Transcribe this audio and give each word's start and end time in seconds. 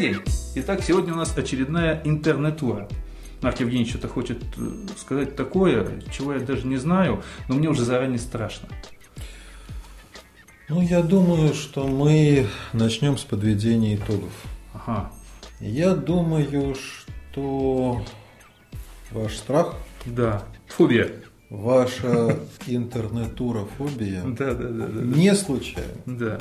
День. 0.00 0.16
Итак, 0.54 0.82
сегодня 0.82 1.12
у 1.12 1.16
нас 1.16 1.36
очередная 1.36 2.00
интернетура. 2.04 2.88
Марк 3.42 3.60
Евгеньевич 3.60 3.90
что-то 3.90 4.08
хочет 4.08 4.42
э, 4.56 4.70
сказать 4.98 5.36
такое, 5.36 6.00
чего 6.10 6.32
я 6.32 6.40
даже 6.40 6.66
не 6.66 6.78
знаю, 6.78 7.22
но 7.48 7.54
мне 7.56 7.68
уже 7.68 7.84
заранее 7.84 8.18
страшно. 8.18 8.68
Ну, 10.70 10.80
я 10.80 11.02
думаю, 11.02 11.52
что 11.52 11.86
мы 11.86 12.46
начнем 12.72 13.18
с 13.18 13.24
подведения 13.24 13.96
итогов. 13.96 14.32
Ага. 14.72 15.12
Я 15.60 15.94
думаю, 15.94 16.74
что 16.74 18.02
ваш 19.10 19.36
страх, 19.36 19.74
Да. 20.06 20.44
Фобия. 20.68 21.10
ваша 21.50 22.38
интернетурофобия 22.66 24.22
Да, 24.24 24.54
да, 24.54 24.68
да, 24.68 24.86
да. 24.86 25.00
не 25.02 25.34
случайна. 25.34 25.90
Да. 26.06 26.40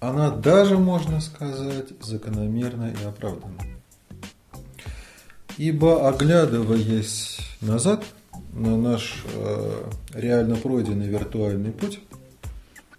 Она 0.00 0.30
даже, 0.30 0.78
можно 0.78 1.20
сказать, 1.20 1.88
закономерна 2.00 2.90
и 2.90 3.04
оправдана. 3.04 3.60
Ибо, 5.56 6.08
оглядываясь 6.08 7.40
назад 7.60 8.04
на 8.52 8.76
наш 8.76 9.24
э, 9.34 9.90
реально 10.14 10.54
пройденный 10.56 11.08
виртуальный 11.08 11.72
путь, 11.72 12.00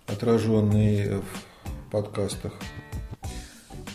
отраженный 0.07 1.19
в 1.19 1.91
подкастах, 1.91 2.53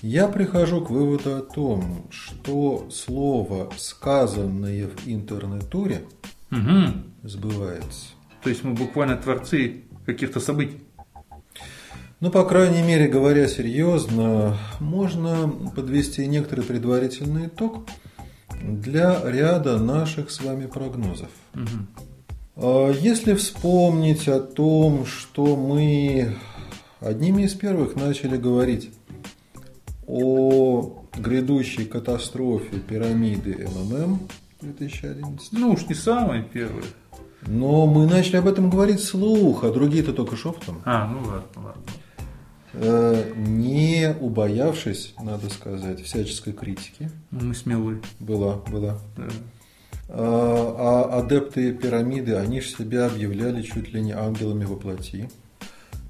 я 0.00 0.28
прихожу 0.28 0.82
к 0.82 0.90
выводу 0.90 1.36
о 1.36 1.42
том, 1.42 2.06
что 2.10 2.88
слово, 2.90 3.70
сказанное 3.76 4.88
в 4.88 5.06
интернетуре, 5.06 6.04
Угу. 6.50 7.28
сбывается. 7.28 8.06
То 8.42 8.48
есть 8.50 8.62
мы 8.62 8.74
буквально 8.74 9.16
творцы 9.16 9.84
каких-то 10.06 10.38
событий. 10.40 10.83
Ну, 12.24 12.30
по 12.30 12.42
крайней 12.46 12.80
мере, 12.80 13.06
говоря 13.06 13.46
серьезно, 13.46 14.56
можно 14.80 15.46
подвести 15.76 16.26
некоторый 16.26 16.62
предварительный 16.64 17.48
итог 17.48 17.86
для 18.62 19.20
ряда 19.30 19.78
наших 19.78 20.30
с 20.30 20.40
вами 20.40 20.64
прогнозов. 20.64 21.28
А 22.56 22.90
Если 22.92 23.34
вспомнить 23.34 24.26
о 24.26 24.40
том, 24.40 25.04
что 25.04 25.54
мы 25.54 26.34
одними 27.00 27.42
из 27.42 27.52
первых 27.52 27.94
начали 27.94 28.38
говорить 28.38 28.90
о 30.06 31.04
грядущей 31.18 31.84
катастрофе 31.84 32.78
пирамиды 32.78 33.68
МММ 33.68 34.20
2011, 34.62 35.52
Ну 35.52 35.72
уж 35.72 35.86
не 35.88 35.94
самые 35.94 36.42
первые. 36.42 36.86
но 37.42 37.86
мы 37.86 38.06
начали 38.06 38.36
об 38.36 38.48
этом 38.48 38.70
говорить 38.70 39.00
вслух, 39.00 39.62
а 39.62 39.70
другие-то 39.70 40.14
только 40.14 40.36
шепотом. 40.36 40.80
А, 40.86 41.06
ну 41.06 41.18
ладно, 41.18 41.42
ладно. 41.56 41.82
Э, 42.76 43.32
не 43.36 44.14
убоявшись, 44.20 45.14
надо 45.20 45.48
сказать, 45.50 46.00
всяческой 46.02 46.52
критики. 46.52 47.10
Мы 47.30 47.54
смелые. 47.54 48.00
Была, 48.18 48.56
была. 48.56 48.98
Да. 49.16 49.28
А 50.08 51.08
а 51.10 51.18
адепты 51.20 51.72
пирамиды, 51.72 52.34
они 52.34 52.60
же 52.60 52.68
себя 52.68 53.06
объявляли 53.06 53.62
чуть 53.62 53.92
ли 53.92 54.00
не 54.00 54.12
ангелами 54.12 54.64
во 54.64 54.76
плоти. 54.76 55.30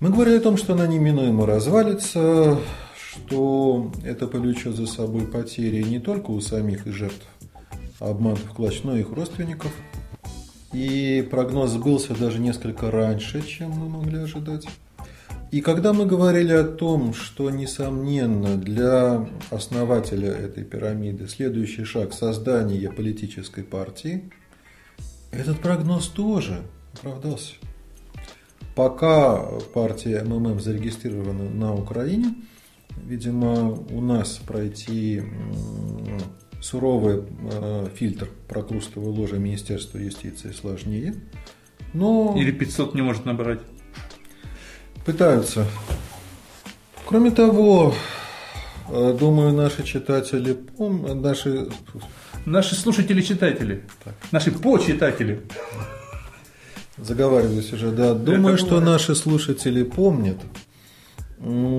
Мы 0.00 0.10
говорили 0.10 0.38
о 0.38 0.40
том, 0.40 0.56
что 0.56 0.72
она 0.74 0.86
неминуемо 0.86 1.46
развалится, 1.46 2.58
что 2.96 3.92
это 4.04 4.26
повлечет 4.26 4.74
за 4.74 4.86
собой 4.86 5.26
потери 5.26 5.82
не 5.82 6.00
только 6.00 6.30
у 6.30 6.40
самих 6.40 6.86
их 6.86 6.94
жертв 6.94 7.26
обманутых 8.00 8.54
клач, 8.54 8.82
но 8.82 8.96
и 8.96 9.00
их 9.00 9.12
родственников. 9.12 9.72
И 10.72 11.26
прогноз 11.30 11.70
сбылся 11.70 12.14
даже 12.14 12.40
несколько 12.40 12.90
раньше, 12.90 13.46
чем 13.46 13.70
мы 13.70 13.88
могли 13.88 14.18
ожидать. 14.18 14.66
И 15.54 15.60
когда 15.60 15.92
мы 15.92 16.04
говорили 16.04 16.52
о 16.52 16.64
том, 16.64 17.14
что, 17.14 17.48
несомненно, 17.48 18.56
для 18.56 19.24
основателя 19.52 20.32
этой 20.32 20.64
пирамиды 20.64 21.28
следующий 21.28 21.84
шаг– 21.84 22.12
создание 22.12 22.90
политической 22.90 23.62
партии, 23.62 24.32
этот 25.30 25.60
прогноз 25.60 26.08
тоже 26.08 26.62
оправдался. 26.92 27.54
Пока 28.74 29.44
партия 29.72 30.24
МММ 30.24 30.58
зарегистрирована 30.58 31.48
на 31.48 31.72
Украине, 31.72 32.34
видимо, 33.06 33.70
у 33.70 34.00
нас 34.00 34.40
пройти 34.44 35.22
суровый 36.60 37.22
э, 37.52 37.86
фильтр 37.94 38.28
прокрустовой 38.48 39.12
ложи 39.12 39.38
Министерства 39.38 39.98
юстиции 39.98 40.50
сложнее. 40.50 41.14
Но 41.92 42.34
Или 42.36 42.50
500 42.50 42.96
не 42.96 43.02
может 43.02 43.24
набрать. 43.24 43.60
Пытаются. 45.04 45.66
Кроме 47.06 47.30
того, 47.30 47.94
э, 48.88 49.16
думаю, 49.18 49.52
наши 49.52 49.82
читатели, 49.84 50.56
наши, 50.78 51.68
Наши 52.46 52.74
слушатели-читатели. 52.74 53.84
Наши 54.30 54.50
почитатели. 54.52 55.40
заговариваюсь 56.98 57.72
уже, 57.72 57.90
да, 57.90 58.14
думаю, 58.14 58.58
что 58.58 58.80
наши 58.80 59.14
слушатели 59.14 59.82
помнят, 59.82 60.36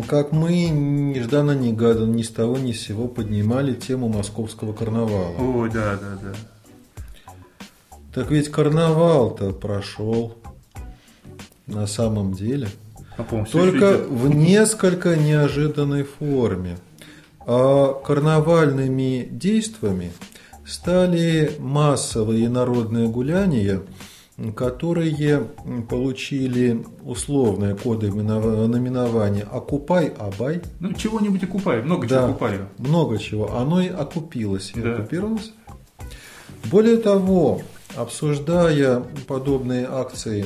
как 0.07 0.31
мы 0.31 0.69
нежданно-негаданно 0.69 2.11
ни 2.11 2.23
с 2.23 2.29
того 2.29 2.57
ни 2.57 2.73
с 2.73 2.81
сего 2.81 3.07
поднимали 3.07 3.73
тему 3.73 4.09
московского 4.09 4.73
карнавала. 4.73 5.35
Ой, 5.37 5.69
да, 5.71 5.97
да, 5.97 6.17
да. 6.21 6.33
Так 8.13 8.31
ведь 8.31 8.49
карнавал-то 8.49 9.51
прошел 9.51 10.35
на 11.67 11.85
самом 11.85 12.33
деле. 12.33 12.69
Только 13.51 13.97
в 13.97 14.33
несколько 14.33 15.15
неожиданной 15.15 16.03
форме. 16.03 16.77
А 17.47 17.93
карнавальными 17.93 19.27
действиями 19.31 20.11
стали 20.65 21.51
массовые 21.59 22.49
народные 22.49 23.07
гуляния, 23.07 23.81
которые 24.55 25.47
получили 25.89 26.83
условное 27.03 27.75
кодовое 27.75 28.67
наименование 28.67 29.43
«Окупай, 29.43 30.07
Абай». 30.17 30.61
Ну, 30.79 30.91
чего-нибудь 30.93 31.43
окупай. 31.43 31.81
Много 31.83 32.07
Да. 32.07 32.15
чего 32.17 32.25
окупали. 32.29 32.59
Много 32.79 33.17
чего. 33.19 33.55
Оно 33.55 33.79
и 33.81 33.87
окупилось, 33.89 34.73
и 34.75 34.81
Да. 34.81 34.93
оккупировалось. 34.95 35.53
Более 36.65 36.97
того, 36.97 37.61
обсуждая 37.95 39.03
подобные 39.27 39.87
акции, 39.89 40.45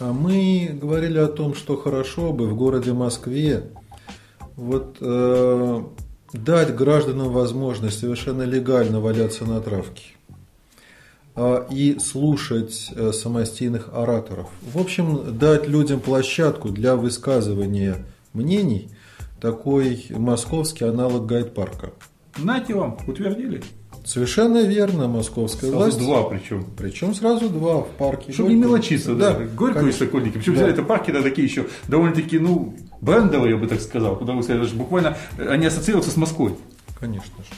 мы 0.00 0.70
говорили 0.72 1.18
о 1.18 1.28
том, 1.28 1.54
что 1.54 1.76
хорошо 1.76 2.32
бы 2.32 2.46
в 2.46 2.56
городе 2.56 2.92
Москве 2.92 3.64
вот, 4.56 4.96
э, 5.00 5.82
дать 6.32 6.74
гражданам 6.74 7.32
возможность 7.32 7.98
совершенно 7.98 8.42
легально 8.42 9.00
валяться 9.00 9.44
на 9.44 9.60
травке 9.60 10.04
а, 11.34 11.66
и 11.70 11.98
слушать 11.98 12.90
э, 12.94 13.12
самостийных 13.12 13.90
ораторов. 13.92 14.50
В 14.62 14.78
общем, 14.78 15.38
дать 15.38 15.68
людям 15.68 16.00
площадку 16.00 16.70
для 16.70 16.96
высказывания 16.96 18.04
мнений, 18.32 18.88
такой 19.40 20.06
московский 20.10 20.84
аналог 20.84 21.26
гайд-парка. 21.26 21.92
Нате 22.38 22.74
вам, 22.74 22.98
утвердили. 23.06 23.62
Совершенно 24.06 24.62
верно, 24.62 25.08
московская 25.08 25.66
Сразу 25.66 25.76
власть. 25.78 25.98
два 25.98 26.22
причем. 26.24 26.64
Причем 26.76 27.12
сразу 27.12 27.48
два 27.50 27.78
в 27.82 27.88
парке. 27.98 28.32
Чтобы 28.32 28.50
не 28.50 28.54
Горького. 28.54 28.70
мелочиться, 28.74 29.14
да. 29.16 29.32
Горькую 29.32 29.70
и 29.70 29.74
конечно. 29.90 30.06
Сокольники. 30.06 30.34
Причем 30.38 30.52
Да. 30.54 30.58
взяли 30.60 30.72
это 30.74 30.82
парки, 30.84 31.10
да, 31.10 31.22
такие 31.22 31.46
еще 31.48 31.66
довольно-таки, 31.88 32.38
ну, 32.38 32.76
брендовые, 33.00 33.54
я 33.54 33.56
бы 33.56 33.66
так 33.66 33.80
сказал. 33.80 34.16
Куда 34.16 34.32
вы 34.34 34.44
сказали, 34.44 34.62
даже 34.62 34.76
буквально 34.76 35.16
э, 35.38 35.48
они 35.48 35.66
ассоциируются 35.66 36.12
с 36.12 36.16
Москвой. 36.16 36.54
Конечно 37.00 37.34
же. 37.38 37.50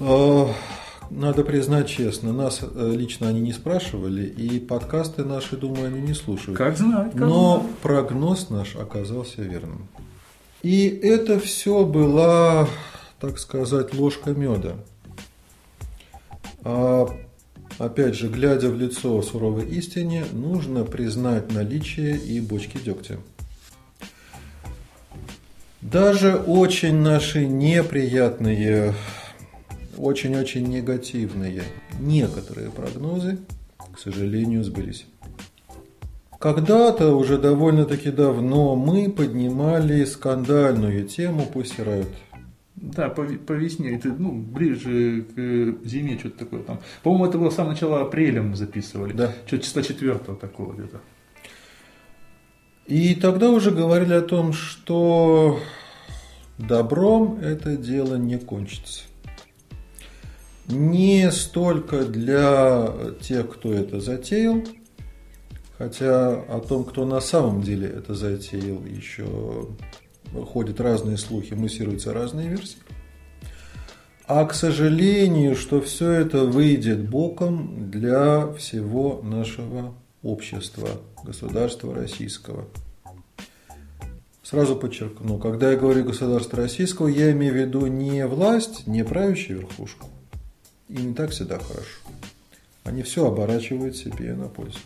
А, 0.00 0.48
Надо 1.10 1.44
признать 1.44 1.88
честно, 1.88 2.32
нас 2.32 2.60
э, 2.62 2.92
лично 2.96 3.28
они 3.28 3.40
не 3.40 3.52
спрашивали, 3.52 4.24
и 4.24 4.58
подкасты 4.58 5.22
наши, 5.24 5.58
думаю, 5.58 5.88
они 5.88 6.00
не 6.00 6.14
слушают. 6.14 6.56
Как 6.56 6.78
знать, 6.78 7.12
как 7.12 7.20
Но 7.20 7.60
знать. 7.60 7.76
прогноз 7.82 8.48
наш 8.48 8.74
оказался 8.76 9.42
верным. 9.42 9.86
И 10.62 10.86
это 10.88 11.38
все 11.38 11.84
была, 11.84 12.66
так 13.22 13.38
сказать, 13.38 13.94
ложка 13.94 14.30
меда. 14.30 14.78
А, 16.64 17.08
опять 17.78 18.16
же, 18.16 18.26
глядя 18.26 18.68
в 18.68 18.76
лицо 18.76 19.22
суровой 19.22 19.64
истине, 19.68 20.24
нужно 20.32 20.82
признать 20.82 21.52
наличие 21.52 22.16
и 22.16 22.40
бочки 22.40 22.78
дегтя. 22.84 23.18
Даже 25.80 26.34
очень 26.34 26.96
наши 26.96 27.46
неприятные, 27.46 28.92
очень-очень 29.96 30.66
негативные 30.66 31.62
некоторые 32.00 32.70
прогнозы, 32.70 33.38
к 33.94 34.00
сожалению, 34.00 34.64
сбылись. 34.64 35.06
Когда-то, 36.40 37.16
уже 37.16 37.38
довольно-таки 37.38 38.10
давно, 38.10 38.74
мы 38.74 39.08
поднимали 39.08 40.04
скандальную 40.06 41.06
тему 41.06 41.48
Riot. 41.54 42.08
Да, 42.82 43.08
по, 43.08 43.22
по 43.22 43.52
весне, 43.52 43.94
это, 43.94 44.08
ну, 44.08 44.32
ближе 44.32 45.22
к 45.22 45.86
зиме, 45.86 46.18
что-то 46.18 46.38
такое 46.38 46.64
там. 46.64 46.80
По-моему, 47.04 47.26
это 47.26 47.38
было 47.38 47.50
с 47.50 47.54
самого 47.54 47.72
начала 47.72 48.02
апреля 48.02 48.42
мы 48.42 48.56
записывали. 48.56 49.12
Да. 49.12 49.32
Что-то 49.46 49.62
числа 49.62 49.82
четвертого 49.82 50.36
такого 50.36 50.72
где-то. 50.72 51.00
И 52.86 53.14
тогда 53.14 53.50
уже 53.50 53.70
говорили 53.70 54.14
о 54.14 54.20
том, 54.20 54.52
что 54.52 55.60
добром 56.58 57.38
это 57.40 57.76
дело 57.76 58.16
не 58.16 58.36
кончится. 58.36 59.04
Не 60.66 61.30
столько 61.30 62.04
для 62.04 62.92
тех, 63.20 63.48
кто 63.48 63.72
это 63.72 64.00
затеял, 64.00 64.64
хотя 65.78 66.32
о 66.32 66.58
том, 66.58 66.82
кто 66.82 67.04
на 67.04 67.20
самом 67.20 67.62
деле 67.62 67.86
это 67.86 68.14
затеял, 68.14 68.84
еще 68.84 69.68
ходят 70.52 70.80
разные 70.80 71.16
слухи, 71.16 71.54
муссируются 71.54 72.12
разные 72.12 72.48
версии. 72.48 72.78
А 74.26 74.44
к 74.46 74.54
сожалению, 74.54 75.56
что 75.56 75.80
все 75.80 76.10
это 76.10 76.44
выйдет 76.44 77.08
боком 77.08 77.90
для 77.90 78.52
всего 78.54 79.20
нашего 79.22 79.94
общества, 80.22 80.88
государства 81.24 81.94
российского. 81.94 82.66
Сразу 84.42 84.76
подчеркну, 84.76 85.38
когда 85.38 85.72
я 85.72 85.78
говорю 85.78 86.04
государство 86.04 86.58
российского, 86.58 87.08
я 87.08 87.32
имею 87.32 87.52
в 87.52 87.56
виду 87.56 87.86
не 87.86 88.26
власть, 88.26 88.86
не 88.86 89.04
правящую 89.04 89.60
верхушку. 89.60 90.08
И 90.88 90.96
не 90.96 91.14
так 91.14 91.30
всегда 91.30 91.58
хорошо. 91.58 92.00
Они 92.84 93.02
все 93.02 93.26
оборачивают 93.26 93.96
себе 93.96 94.34
на 94.34 94.48
пользу. 94.48 94.78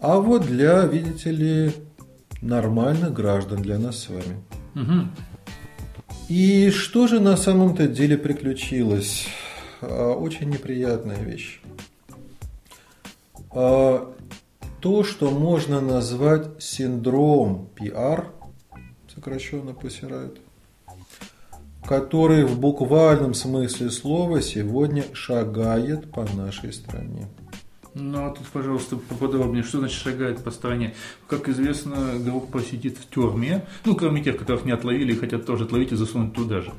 А 0.00 0.18
вот 0.18 0.46
для, 0.46 0.84
видите 0.84 1.30
ли, 1.30 1.72
нормальных 2.42 3.12
граждан, 3.12 3.62
для 3.62 3.78
нас 3.78 4.00
с 4.00 4.08
вами. 4.08 4.42
Угу. 4.74 5.08
И 6.28 6.70
что 6.70 7.06
же 7.06 7.20
на 7.20 7.36
самом-то 7.36 7.86
деле 7.86 8.18
приключилось? 8.18 9.28
А, 9.80 10.12
очень 10.12 10.50
неприятная 10.50 11.22
вещь. 11.22 11.60
А, 13.50 14.12
то, 14.80 15.04
что 15.04 15.30
можно 15.30 15.80
назвать 15.80 16.62
синдром 16.62 17.68
PR, 17.76 18.26
сокращенно 19.14 19.74
посирают, 19.74 20.40
который 21.84 22.44
в 22.44 22.58
буквальном 22.58 23.34
смысле 23.34 23.90
слова 23.90 24.40
сегодня 24.40 25.04
шагает 25.12 26.10
по 26.10 26.24
нашей 26.34 26.72
стране. 26.72 27.28
Ну, 27.94 28.26
а 28.26 28.30
тут, 28.30 28.46
пожалуйста, 28.46 28.96
поподробнее, 28.96 29.62
что 29.62 29.78
значит 29.78 30.00
шагает 30.00 30.42
по 30.42 30.50
стране. 30.50 30.94
Как 31.26 31.48
известно, 31.48 32.12
группа 32.18 32.62
сидит 32.62 32.96
в 32.96 33.08
тюрьме, 33.12 33.66
ну, 33.84 33.94
кроме 33.94 34.22
тех, 34.22 34.38
которых 34.38 34.64
не 34.64 34.72
отловили 34.72 35.12
и 35.12 35.16
хотят 35.16 35.44
тоже 35.44 35.64
отловить 35.64 35.92
и 35.92 35.96
засунуть 35.96 36.32
туда 36.32 36.62
же. 36.62 36.72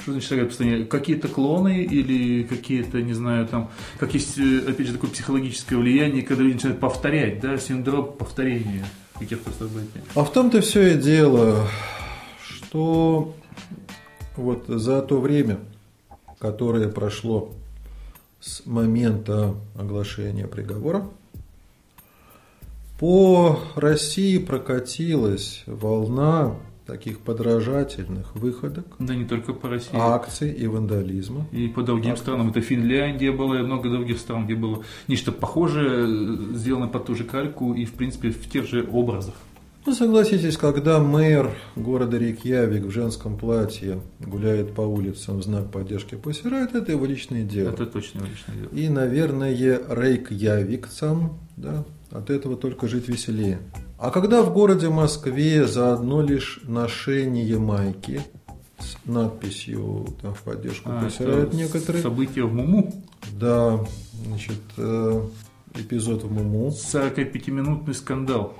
Что 0.00 0.12
значит 0.12 0.28
шагает 0.28 0.48
по 0.48 0.54
стране? 0.54 0.84
Какие-то 0.84 1.28
клоны 1.28 1.82
или 1.82 2.42
какие-то, 2.42 3.00
не 3.00 3.14
знаю, 3.14 3.46
там, 3.46 3.70
как 3.98 4.12
есть, 4.14 4.38
э, 4.38 4.68
опять 4.68 4.86
же, 4.86 4.92
такое 4.92 5.10
психологическое 5.10 5.76
влияние, 5.76 6.22
когда 6.22 6.42
люди 6.42 6.54
начинают 6.54 6.80
повторять, 6.80 7.40
да, 7.40 7.56
синдром 7.56 8.12
повторения 8.12 8.84
каких-то 9.18 9.50
событий. 9.50 10.00
А 10.14 10.24
в 10.24 10.32
том-то 10.32 10.60
все 10.60 10.94
и 10.94 10.98
дело, 10.98 11.66
что 12.44 13.34
вот 14.36 14.64
за 14.68 15.00
то 15.02 15.20
время, 15.20 15.58
которое 16.38 16.88
прошло 16.88 17.54
с 18.48 18.66
момента 18.66 19.54
оглашения 19.76 20.46
приговора, 20.46 21.04
по 22.98 23.60
России 23.76 24.38
прокатилась 24.38 25.62
волна 25.66 26.56
таких 26.86 27.20
подражательных 27.20 28.34
выходок. 28.34 28.86
Да 28.98 29.14
не 29.14 29.26
только 29.26 29.52
по 29.52 29.68
России. 29.68 29.90
Акций 29.92 30.50
и 30.50 30.66
вандализма. 30.66 31.46
И 31.52 31.68
по 31.68 31.82
другим 31.82 32.12
Акций. 32.12 32.22
странам. 32.22 32.48
Это 32.48 32.62
Финляндия 32.62 33.30
была 33.30 33.60
и 33.60 33.62
много 33.62 33.90
других 33.90 34.18
стран, 34.18 34.46
где 34.46 34.54
было 34.54 34.82
нечто 35.06 35.30
похожее, 35.30 36.56
сделано 36.56 36.88
под 36.88 37.04
ту 37.04 37.14
же 37.14 37.24
кальку 37.24 37.74
и, 37.74 37.84
в 37.84 37.92
принципе, 37.92 38.30
в 38.30 38.48
тех 38.48 38.66
же 38.66 38.88
образах. 38.90 39.34
Ну, 39.86 39.94
согласитесь, 39.94 40.56
когда 40.56 40.98
мэр 40.98 41.52
города 41.76 42.18
Рейкьявик 42.18 42.84
в 42.84 42.90
женском 42.90 43.38
платье 43.38 44.00
гуляет 44.20 44.74
по 44.74 44.82
улицам 44.82 45.38
в 45.38 45.42
знак 45.42 45.70
поддержки 45.70 46.14
Пассирайт, 46.14 46.74
это 46.74 46.92
его 46.92 47.06
личное 47.06 47.42
дело. 47.42 47.70
Это 47.70 47.86
точно 47.86 48.18
его 48.18 48.28
личное 48.28 48.56
дело. 48.56 48.68
И, 48.72 48.88
наверное, 48.88 49.52
Рейкьявикцам, 49.88 51.38
да, 51.56 51.84
от 52.10 52.30
этого 52.30 52.56
только 52.56 52.88
жить 52.88 53.08
веселее. 53.08 53.60
А 53.98 54.10
когда 54.10 54.42
в 54.42 54.52
городе 54.52 54.88
Москве 54.88 55.66
за 55.66 55.92
одно 55.92 56.22
лишь 56.22 56.60
ношение 56.64 57.58
майки 57.58 58.20
с 58.78 58.96
надписью 59.06 60.06
там, 60.22 60.34
в 60.34 60.42
поддержку 60.42 60.90
а, 60.92 61.02
посирают 61.02 61.52
некоторые. 61.52 62.02
События 62.02 62.42
в 62.42 62.52
Муму? 62.52 62.94
Да, 63.32 63.84
значит, 64.26 64.60
э, 64.76 65.26
эпизод 65.74 66.22
в 66.22 66.32
Муму. 66.32 66.68
45-минутный 66.68 67.94
скандал. 67.94 68.54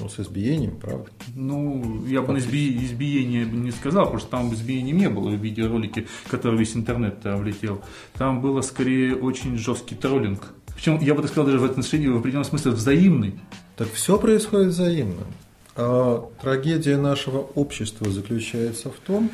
Ну, 0.00 0.08
с 0.08 0.20
избиением, 0.20 0.76
правда? 0.76 1.10
Ну, 1.34 2.04
я 2.06 2.22
бы 2.22 2.38
изби... 2.38 2.84
избиение 2.84 3.44
не 3.44 3.72
сказал, 3.72 4.04
потому 4.04 4.20
что 4.20 4.30
там 4.30 4.54
избиения 4.54 4.92
не 4.92 5.08
было 5.08 5.30
в 5.30 5.34
видеоролике, 5.34 6.06
который 6.30 6.58
весь 6.58 6.76
интернет 6.76 7.20
там 7.20 7.38
влетел. 7.38 7.82
Там 8.14 8.40
было 8.40 8.60
скорее 8.60 9.16
очень 9.16 9.56
жесткий 9.58 9.96
троллинг. 9.96 10.54
Причем, 10.74 10.98
я 11.00 11.14
бы 11.14 11.22
так 11.22 11.30
сказал, 11.30 11.46
даже 11.46 11.58
в 11.58 11.64
отношении 11.64 12.06
в 12.06 12.16
определенном 12.16 12.44
смысле 12.44 12.70
взаимный. 12.72 13.40
Так 13.76 13.92
все 13.92 14.18
происходит 14.18 14.68
взаимно. 14.68 15.22
А 15.74 16.28
трагедия 16.40 16.96
нашего 16.96 17.38
общества 17.38 18.10
заключается 18.10 18.90
в 18.90 18.96
том, 18.96 19.30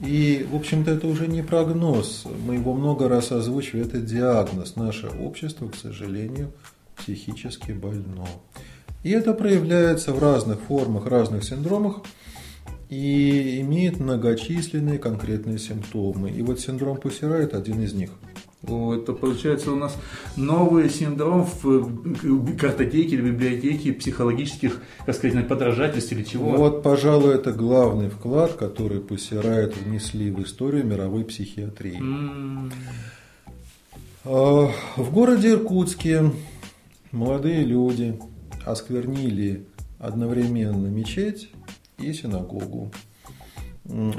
и, 0.00 0.46
в 0.50 0.56
общем-то, 0.56 0.90
это 0.90 1.06
уже 1.06 1.28
не 1.28 1.42
прогноз, 1.42 2.24
мы 2.44 2.54
его 2.54 2.74
много 2.74 3.08
раз 3.08 3.30
озвучивали, 3.30 3.86
это 3.86 3.98
диагноз. 3.98 4.76
Наше 4.76 5.08
общество, 5.08 5.68
к 5.68 5.76
сожалению, 5.76 6.52
психически 6.96 7.72
больно. 7.72 8.26
И 9.02 9.10
это 9.10 9.34
проявляется 9.34 10.12
в 10.12 10.22
разных 10.22 10.60
формах, 10.60 11.06
разных 11.06 11.44
синдромах 11.44 12.02
и 12.88 13.60
имеет 13.60 13.98
многочисленные 13.98 14.98
конкретные 14.98 15.58
симптомы. 15.58 16.30
И 16.30 16.42
вот 16.42 16.60
синдром 16.60 16.98
Пуссера– 16.98 17.36
это 17.38 17.58
один 17.58 17.80
из 17.82 17.94
них. 17.94 18.10
Это 18.62 19.12
получается 19.12 19.72
у 19.72 19.76
нас 19.76 19.96
новый 20.36 20.88
синдром 20.88 21.44
в 21.62 22.56
картотеке 22.56 23.16
или 23.16 23.22
библиотеке 23.30 23.92
психологических, 23.92 24.80
как 25.04 25.16
сказать, 25.16 25.48
подражательств 25.48 26.12
или 26.12 26.22
чего. 26.22 26.52
Вот, 26.52 26.84
пожалуй, 26.84 27.34
это 27.34 27.50
главный 27.50 28.08
вклад, 28.08 28.52
который 28.52 29.00
Пуссерайт 29.00 29.76
внесли 29.76 30.30
в 30.30 30.40
историю 30.44 30.86
мировой 30.86 31.24
психиатрии. 31.24 32.00
Mm. 32.00 32.72
В 34.24 35.12
городе 35.12 35.54
Иркутске 35.54 36.30
молодые 37.10 37.64
люди 37.64 38.16
осквернили 38.64 39.66
одновременно 39.98 40.88
мечеть 40.88 41.50
и 41.98 42.12
синагогу, 42.12 42.90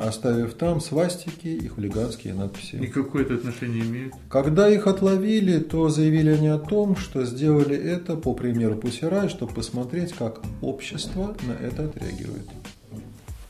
оставив 0.01 0.53
там 0.55 0.79
свастики 0.79 1.47
и 1.47 1.67
хулиганские 1.67 2.33
надписи. 2.33 2.75
И 2.75 2.87
какое 2.87 3.23
это 3.23 3.35
отношение 3.35 3.83
имеет? 3.83 4.13
Когда 4.29 4.69
их 4.69 4.87
отловили, 4.87 5.59
то 5.59 5.89
заявили 5.89 6.31
они 6.31 6.47
о 6.47 6.57
том, 6.57 6.95
что 6.95 7.25
сделали 7.25 7.75
это 7.75 8.15
по 8.15 8.33
примеру 8.33 8.75
Пусирай, 8.75 9.29
чтобы 9.29 9.53
посмотреть, 9.53 10.13
как 10.13 10.41
общество 10.61 11.35
на 11.43 11.53
это 11.53 11.85
отреагирует. 11.85 12.47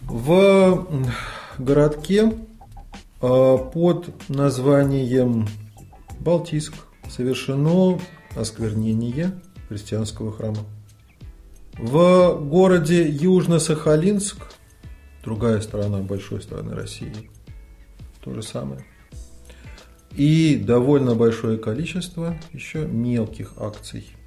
В 0.01 0.87
городке 1.57 2.33
а, 3.21 3.57
под 3.57 4.09
названием 4.29 5.47
Балтийск 6.19 6.73
совершено 7.09 7.99
осквернение 8.35 9.31
христианского 9.69 10.31
храма. 10.31 10.59
В 11.77 12.35
городе 12.35 13.07
Южно-Сахалинск, 13.09 14.37
другая 15.23 15.59
сторона 15.61 15.99
большой 15.99 16.41
страны 16.41 16.75
России, 16.75 17.29
то 18.21 18.33
же 18.33 18.43
самое. 18.43 18.85
И 20.11 20.55
довольно 20.55 21.15
большое 21.15 21.57
количество 21.57 22.37
еще 22.53 22.85
мелких 22.85 23.53
акций– 23.57 24.07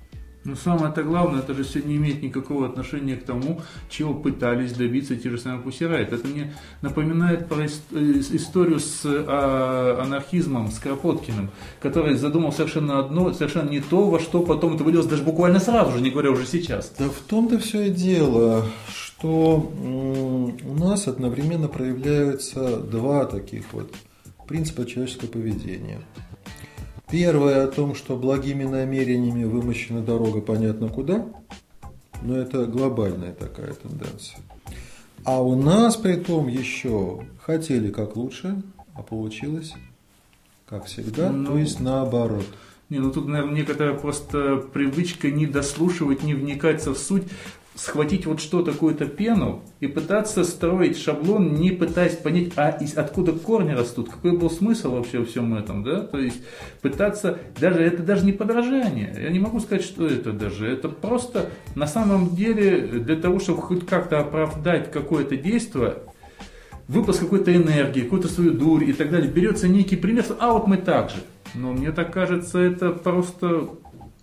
но 0.47 0.55
самое-то 0.55 1.03
главное, 1.03 1.41
это 1.41 1.55
же 1.55 1.65
все 1.65 1.83
не 1.83 1.97
имеет 1.97 2.23
никакого 2.23 2.67
отношения 2.67 3.17
к 3.17 3.25
тому, 3.25 3.61
чего 3.91 4.15
пытались 4.15 4.73
добиться 4.73 5.17
те 5.17 5.29
же 5.29 5.38
самые 5.38 5.61
Пусирайт. 5.61 6.12
Это 6.12 6.26
мне 6.29 6.55
напоминает 6.83 7.49
про 7.49 7.65
э, 7.65 7.67
историю 7.67 8.79
с 8.79 9.03
а, 9.05 10.00
анархизмом, 10.05 10.71
с 10.71 10.79
Кропоткиным, 10.79 11.50
который 11.81 12.15
задумал 12.15 12.53
совершенно 12.53 13.00
одно, 13.00 13.33
совершенно 13.33 13.69
не 13.69 13.81
то, 13.81 14.09
во 14.09 14.21
что 14.21 14.43
потом 14.43 14.76
это 14.76 14.85
вылилось 14.85 15.07
даже 15.07 15.25
буквально 15.25 15.59
сразу 15.59 15.93
же, 15.93 16.00
не 16.00 16.11
говоря 16.11 16.31
уже 16.31 16.47
сейчас. 16.47 16.93
Да 16.97 17.07
в 17.07 17.19
том-то 17.29 17.59
все 17.59 17.88
и 17.88 17.91
дело, 17.91 18.65
что 18.88 19.57
у 19.57 20.75
нас 20.75 21.09
одновременно 21.09 21.67
проявляются 21.67 22.76
два 22.79 23.25
таких 23.25 23.73
вот 23.73 23.93
принципа 24.47 24.87
человеческого 24.87 25.29
поведения– 25.29 26.03
Первое 27.11 27.65
о 27.65 27.69
том, 27.69 27.95
что 27.95 28.17
благими 28.17 28.65
намерениями 28.65 29.45
вымощена 29.45 30.03
дорога 30.03 30.41
понятно 30.41 30.89
куда, 30.89 31.27
но 32.23 32.37
это 32.37 32.67
глобальная 32.67 33.33
такая 33.33 33.75
тенденция. 33.75 34.41
А 35.25 35.41
у 35.41 35.55
нас 35.55 35.97
при 35.97 36.17
том 36.17 36.49
еще 36.49 37.25
хотели 37.41 37.91
как 37.91 38.17
лучше, 38.17 38.61
а 38.95 39.03
получилось 39.03 39.75
как 40.67 40.87
всегда, 40.87 41.31
ну, 41.31 41.53
то 41.53 41.59
есть 41.59 41.79
наоборот. 41.79 42.47
Не, 42.89 42.99
ну 42.99 43.13
тут, 43.13 43.27
наверное, 43.27 43.55
некоторая 43.55 43.95
просто 43.95 44.57
привычка 44.57 45.31
не 45.31 45.47
дослушивать, 45.47 46.23
не 46.23 46.35
вникать 46.35 46.85
в 46.85 46.97
суть 46.97 47.25
схватить 47.76 48.26
вот 48.26 48.40
что 48.40 48.62
такую-то 48.62 49.06
пену 49.06 49.62
и 49.80 49.87
пытаться 49.87 50.45
строить 50.45 50.99
шаблон, 50.99 51.54
не 51.54 51.71
пытаясь 51.71 52.16
понять, 52.16 52.52
а 52.56 52.71
из, 52.71 52.97
откуда 52.97 53.33
корни 53.33 53.73
растут, 53.73 54.09
какой 54.09 54.33
был 54.33 54.50
смысл 54.50 54.92
вообще 54.92 55.18
во 55.18 55.26
всем 55.26 55.54
этом, 55.54 55.85
да, 55.85 56.00
то 56.00 56.18
есть 56.18 56.42
пытаться, 56.80 57.38
даже 57.61 57.83
это 57.83 58.02
даже 58.02 58.25
не 58.25 58.33
подражание, 58.33 59.14
я 59.21 59.30
не 59.30 59.38
могу 59.38 59.61
сказать, 59.61 59.85
что 59.85 60.06
это 60.06 60.33
даже, 60.33 60.66
это 60.66 60.88
просто 60.88 61.50
на 61.75 61.87
самом 61.87 62.35
деле 62.35 62.80
для 62.80 63.16
того, 63.16 63.38
чтобы 63.38 63.61
хоть 63.61 63.87
как-то 63.87 64.21
оправдать 64.21 64.90
какое-то 64.90 65.37
действие, 65.37 65.97
выпуск 66.88 67.21
какой-то 67.21 67.54
энергии, 67.54 68.02
какую-то 68.02 68.28
свою 68.28 68.52
дурь 68.52 68.85
и 68.85 68.92
так 68.95 69.11
далее, 69.11 69.30
берется 69.30 69.68
некий 69.68 69.97
пример, 69.97 70.25
а 70.38 70.52
вот 70.52 70.66
мы 70.66 70.78
так 70.78 71.11
же. 71.11 71.16
Но 71.54 71.73
мне 71.73 71.90
так 71.92 72.12
кажется, 72.12 72.59
это 72.59 72.90
просто 72.90 73.68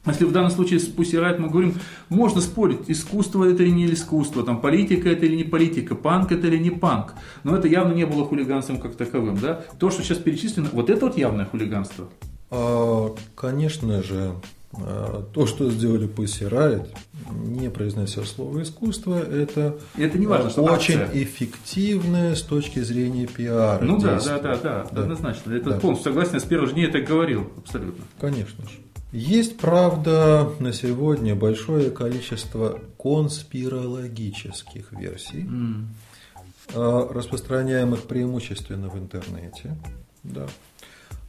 если 0.06 0.26
в 0.26 0.32
данном 0.32 0.52
случае 0.52 0.80
с 0.80 0.88
Pussy 0.88 1.14
Riot 1.14 1.38
мы 1.38 1.50
говорим, 1.50 1.76
можно 2.10 2.42
спорить, 2.42 2.80
искусство 2.88 3.46
это 3.46 3.64
или 3.64 3.72
не 3.72 3.86
искусство, 3.86 4.44
там, 4.44 4.60
политика 4.60 5.10
это 5.10 5.26
или 5.26 5.38
не 5.38 5.44
политика, 5.44 5.96
панк 5.96 6.32
это 6.32 6.48
или 6.48 6.58
не 6.58 6.72
панк. 6.72 7.14
Но 7.44 7.56
это 7.56 7.68
явно 7.68 7.94
не 7.94 8.06
было 8.06 8.26
хулиганством 8.26 8.80
как 8.80 8.96
таковым. 8.96 9.38
Да? 9.38 9.62
То, 9.80 9.90
что 9.90 10.04
сейчас 10.04 10.18
перечислено, 10.18 10.68
вот 10.74 10.90
это 10.90 11.06
вот 11.06 11.18
явное 11.18 11.46
хулиганство. 11.46 12.10
А, 12.52 13.16
конечно 13.36 14.04
же, 14.04 14.36
а, 14.74 15.24
то, 15.34 15.46
что 15.46 15.70
сделали 15.72 16.10
Pussy 16.10 16.50
Riot, 16.50 16.88
не 17.32 17.70
произнося 17.70 18.24
слово 18.26 18.64
искусство, 18.64 19.18
это, 19.18 19.78
это 19.98 20.20
не 20.20 20.28
важно, 20.28 20.50
что 20.50 20.64
очень 20.64 21.00
акция. 21.00 21.24
эффективное 21.24 22.36
с 22.36 22.42
точки 22.42 22.80
зрения 22.80 23.26
пиара. 23.26 23.84
Ну 23.84 24.00
да, 24.00 24.20
да, 24.20 24.40
да, 24.40 24.58
да, 24.58 24.88
да, 24.92 25.02
однозначно. 25.02 25.54
Это 25.54 25.72
да. 25.72 25.80
полностью 25.80 26.12
согласен, 26.12 26.40
с 26.42 26.44
первого 26.44 26.68
же 26.68 26.74
дня 26.74 26.90
это 26.90 27.00
говорил, 27.00 27.50
абсолютно. 27.58 28.04
Конечно 28.20 28.64
же. 28.66 28.80
Есть, 29.14 29.58
правда, 29.58 30.52
на 30.58 30.74
сегодня 30.74 31.36
большое 31.36 31.92
количество 31.92 32.80
конспирологических 32.98 34.92
версий, 34.92 35.48
mm. 36.74 37.14
распространяемых 37.14 38.06
преимущественно 38.06 38.90
в 38.90 38.98
интернете, 38.98 39.78
да, 40.24 40.48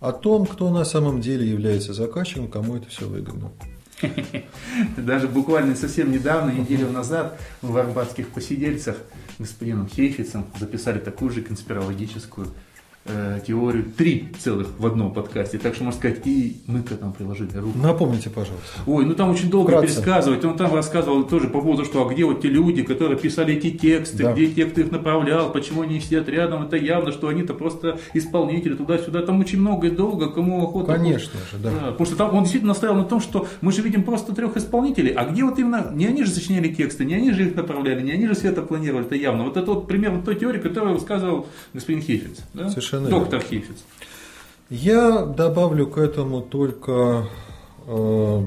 о 0.01 0.13
том, 0.13 0.47
кто 0.47 0.71
на 0.71 0.87
самом 0.87 1.21
деле 1.21 1.47
является 1.47 1.93
заказчиком, 1.93 2.49
кому 2.49 2.77
это 2.77 2.89
все 2.89 3.07
выгодно. 3.07 3.53
Даже 4.97 5.29
буквально 5.29 5.77
совсем 5.77 6.11
недавно, 6.11 6.53
неделю 6.53 6.89
назад, 6.89 7.39
в 7.61 7.77
арбатских 7.77 8.31
посидельцах 8.31 8.97
господином 9.39 9.89
Хейфицем 9.89 10.47
записали 10.59 11.01
такую 11.01 11.33
же 11.33 11.43
конспирологическую 11.43 12.49
э, 13.07 13.41
теорию 13.47 13.85
три 13.97 14.29
целых 14.39 14.69
в 14.79 14.87
одном 14.87 15.13
подкасте. 15.13 15.59
Так 15.59 15.75
что, 15.75 15.85
можно 15.85 15.99
сказать, 15.99 16.27
и 16.27 16.57
мы 16.67 16.83
к 16.83 16.93
этому 16.93 17.13
приложили 17.13 17.57
руку. 17.57 17.79
Напомните, 17.79 18.31
пожалуйста. 18.31 18.81
Ой, 18.87 19.05
ну 19.05 19.15
там 19.15 19.31
очень 19.31 19.51
долго 19.51 19.69
Вкратце. 19.69 19.97
пересказывать. 19.97 20.45
Он 20.45 20.57
там 20.57 20.75
рассказывал 20.75 21.25
тоже 21.25 21.49
по 21.49 21.61
поводу, 21.61 21.85
что 21.85 22.07
а 22.07 22.13
где 22.13 22.25
вот 22.25 22.43
те 22.43 22.49
люди, 22.49 22.83
которые 22.83 23.19
писали 23.19 23.55
эти 23.55 23.71
тексты, 23.71 24.25
да. 24.25 24.33
где 24.33 24.47
те, 24.49 24.67
кто 24.67 24.81
их 24.81 24.91
направлял, 24.91 25.53
почему 25.53 25.83
они 25.83 26.01
сидят 26.01 26.29
рядом. 26.29 26.65
Это 26.65 26.77
явно, 26.77 27.13
что 27.13 27.29
они-то 27.29 27.55
просто 27.55 27.99
исполнители 28.15 28.75
туда-сюда. 28.75 29.23
Там 29.23 29.41
очень 29.41 29.61
много 29.61 29.89
и 29.89 29.91
долго, 29.91 30.31
кому 30.31 30.65
охота. 30.65 30.93
Конечно 30.93 31.39
же, 31.51 31.59
да. 31.59 31.71
да. 31.71 31.91
Потому 31.91 32.07
что 32.07 32.17
там 32.17 32.35
он 32.35 32.43
действительно 32.43 32.73
настоял 32.73 32.95
на 32.95 33.05
том, 33.05 33.21
что 33.21 33.47
мы 33.61 33.73
же 33.73 33.83
видим 33.83 34.03
просто 34.03 34.35
трех 34.35 34.57
исполнителей. 34.57 35.13
А 35.13 35.25
где 35.25 35.45
вот 35.45 35.59
именно, 35.59 35.91
не 35.93 36.07
они 36.07 36.25
же 36.25 36.31
сочиняли 36.31 36.73
тексты, 36.73 37.05
не 37.05 37.15
они 37.15 37.33
же 37.33 37.49
их 37.49 37.55
направляли, 37.55 38.03
не 38.03 38.13
они 38.13 38.27
же 38.27 38.35
все 38.35 38.49
это 38.49 38.63
планировали, 38.63 39.07
это 39.07 39.15
явно. 39.15 39.45
Вот 39.45 39.57
это 39.57 39.73
вот 39.73 39.87
примерно 39.87 40.23
той 40.23 40.37
теории, 40.37 40.61
которую 40.61 40.95
высказывал 40.95 41.47
господин 41.73 42.03
Хефиц. 42.03 42.39
Да? 42.55 42.69
Совершенно 42.69 42.94
Совершенно 42.95 43.11
Доктор 43.11 43.43
Хифиц. 43.43 43.85
Я 44.71 45.25
добавлю 45.25 45.89
к 45.89 45.99
этому 45.99 46.41
только 46.43 47.27
э, 47.87 48.47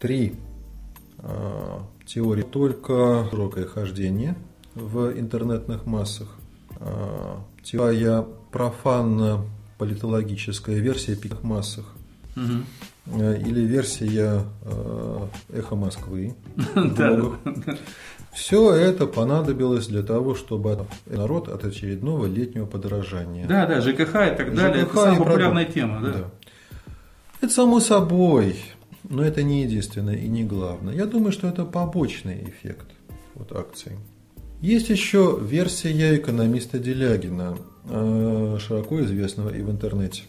три 0.00 0.34
э, 1.18 1.78
теории. 2.04 2.42
Только 2.42 3.28
широкое 3.30 3.66
хождение 3.66 4.34
в 4.74 5.16
интернетных 5.18 5.86
массах. 5.86 6.34
Э, 6.80 7.36
теория 7.62 8.26
профанно-политологическая 8.50 10.80
версия 10.80 11.14
пик 11.14 11.44
массах. 11.44 11.94
Угу. 12.36 12.64
Или 13.20 13.60
версия 13.60 14.42
э, 14.64 15.28
«Эхо 15.50 15.76
Москвы». 15.76 16.34
Все 18.32 18.72
это 18.72 19.06
понадобилось 19.06 19.86
для 19.86 20.02
того, 20.02 20.34
чтобы 20.34 20.86
народ 21.06 21.48
от 21.48 21.64
очередного 21.64 22.26
летнего 22.26 22.66
подорожания. 22.66 23.46
Да, 23.46 23.66
да, 23.66 23.80
ЖКХ 23.80 23.98
и 23.98 24.36
так 24.36 24.54
далее. 24.54 24.84
ЖКХ 24.84 24.90
это 24.90 24.94
самая 24.94 25.18
популярная 25.18 25.64
тема, 25.64 26.00
да? 26.00 26.12
да. 26.12 26.30
Это 27.40 27.52
само 27.52 27.80
собой, 27.80 28.56
но 29.08 29.22
это 29.22 29.42
не 29.42 29.62
единственное 29.62 30.16
и 30.16 30.28
не 30.28 30.44
главное. 30.44 30.94
Я 30.94 31.06
думаю, 31.06 31.32
что 31.32 31.48
это 31.48 31.64
побочный 31.64 32.44
эффект 32.44 32.86
вот 33.34 33.52
акций. 33.52 33.92
Есть 34.60 34.88
еще 34.88 35.38
версия 35.40 36.16
экономиста 36.16 36.78
Делягина, 36.78 37.56
э, 37.88 38.58
широко 38.60 39.00
известного 39.02 39.50
и 39.50 39.62
в 39.62 39.70
интернете. 39.70 40.22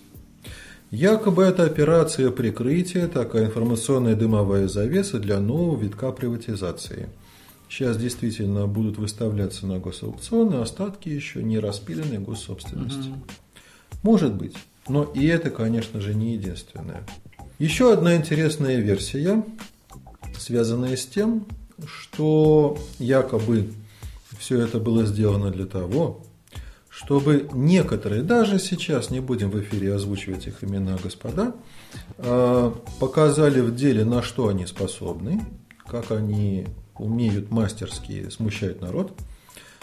Якобы 0.91 1.43
это 1.43 1.63
операция 1.63 2.31
прикрытия, 2.31 3.07
такая 3.07 3.45
информационная 3.45 4.15
дымовая 4.15 4.67
завеса 4.67 5.19
для 5.19 5.39
нового 5.39 5.79
витка 5.79 6.11
приватизации– 6.11 7.09
Сейчас 7.69 7.97
действительно 7.97 8.65
будут 8.65 8.97
выставляться 8.97 9.67
на 9.67 9.77
госаукционы 9.77 10.55
остатки 10.55 11.07
еще 11.09 11.43
не 11.43 11.59
распиленной 11.59 12.17
госсобственности. 12.17 13.09
Угу. 13.09 13.19
Может 14.03 14.33
быть. 14.33 14.55
Но 14.87 15.03
и 15.03 15.27
это, 15.27 15.51
конечно 15.51 16.01
же, 16.01 16.15
не 16.15 16.33
единственное. 16.33 17.03
Еще 17.59 17.93
одна 17.93 18.15
интересная 18.15 18.79
версия, 18.79 19.43
связанная 20.37 20.97
с 20.97 21.05
тем, 21.05 21.45
что 21.85 22.77
якобы 22.97 23.71
все 24.39 24.59
это 24.61 24.79
было 24.79 25.05
сделано 25.05 25.51
для 25.51 25.65
того, 25.65 26.23
чтобы 26.89 27.49
некоторые, 27.53 28.23
даже 28.23 28.57
сейчас 28.59 29.09
не 29.09 29.19
будем 29.19 29.51
в 29.51 29.61
эфире 29.61 29.93
озвучивать 29.93 30.47
их 30.47 30.63
имена, 30.63 30.97
господа, 31.01 31.53
а, 32.17 32.73
показали 32.99 33.61
в 33.61 33.75
деле, 33.75 34.03
на 34.05 34.21
что 34.21 34.47
они 34.47 34.65
способны, 34.65 35.45
как 35.85 36.11
они 36.11 36.65
умеют 36.99 37.51
мастерски 37.51 38.29
смущать 38.29 38.81
народ, 38.81 39.13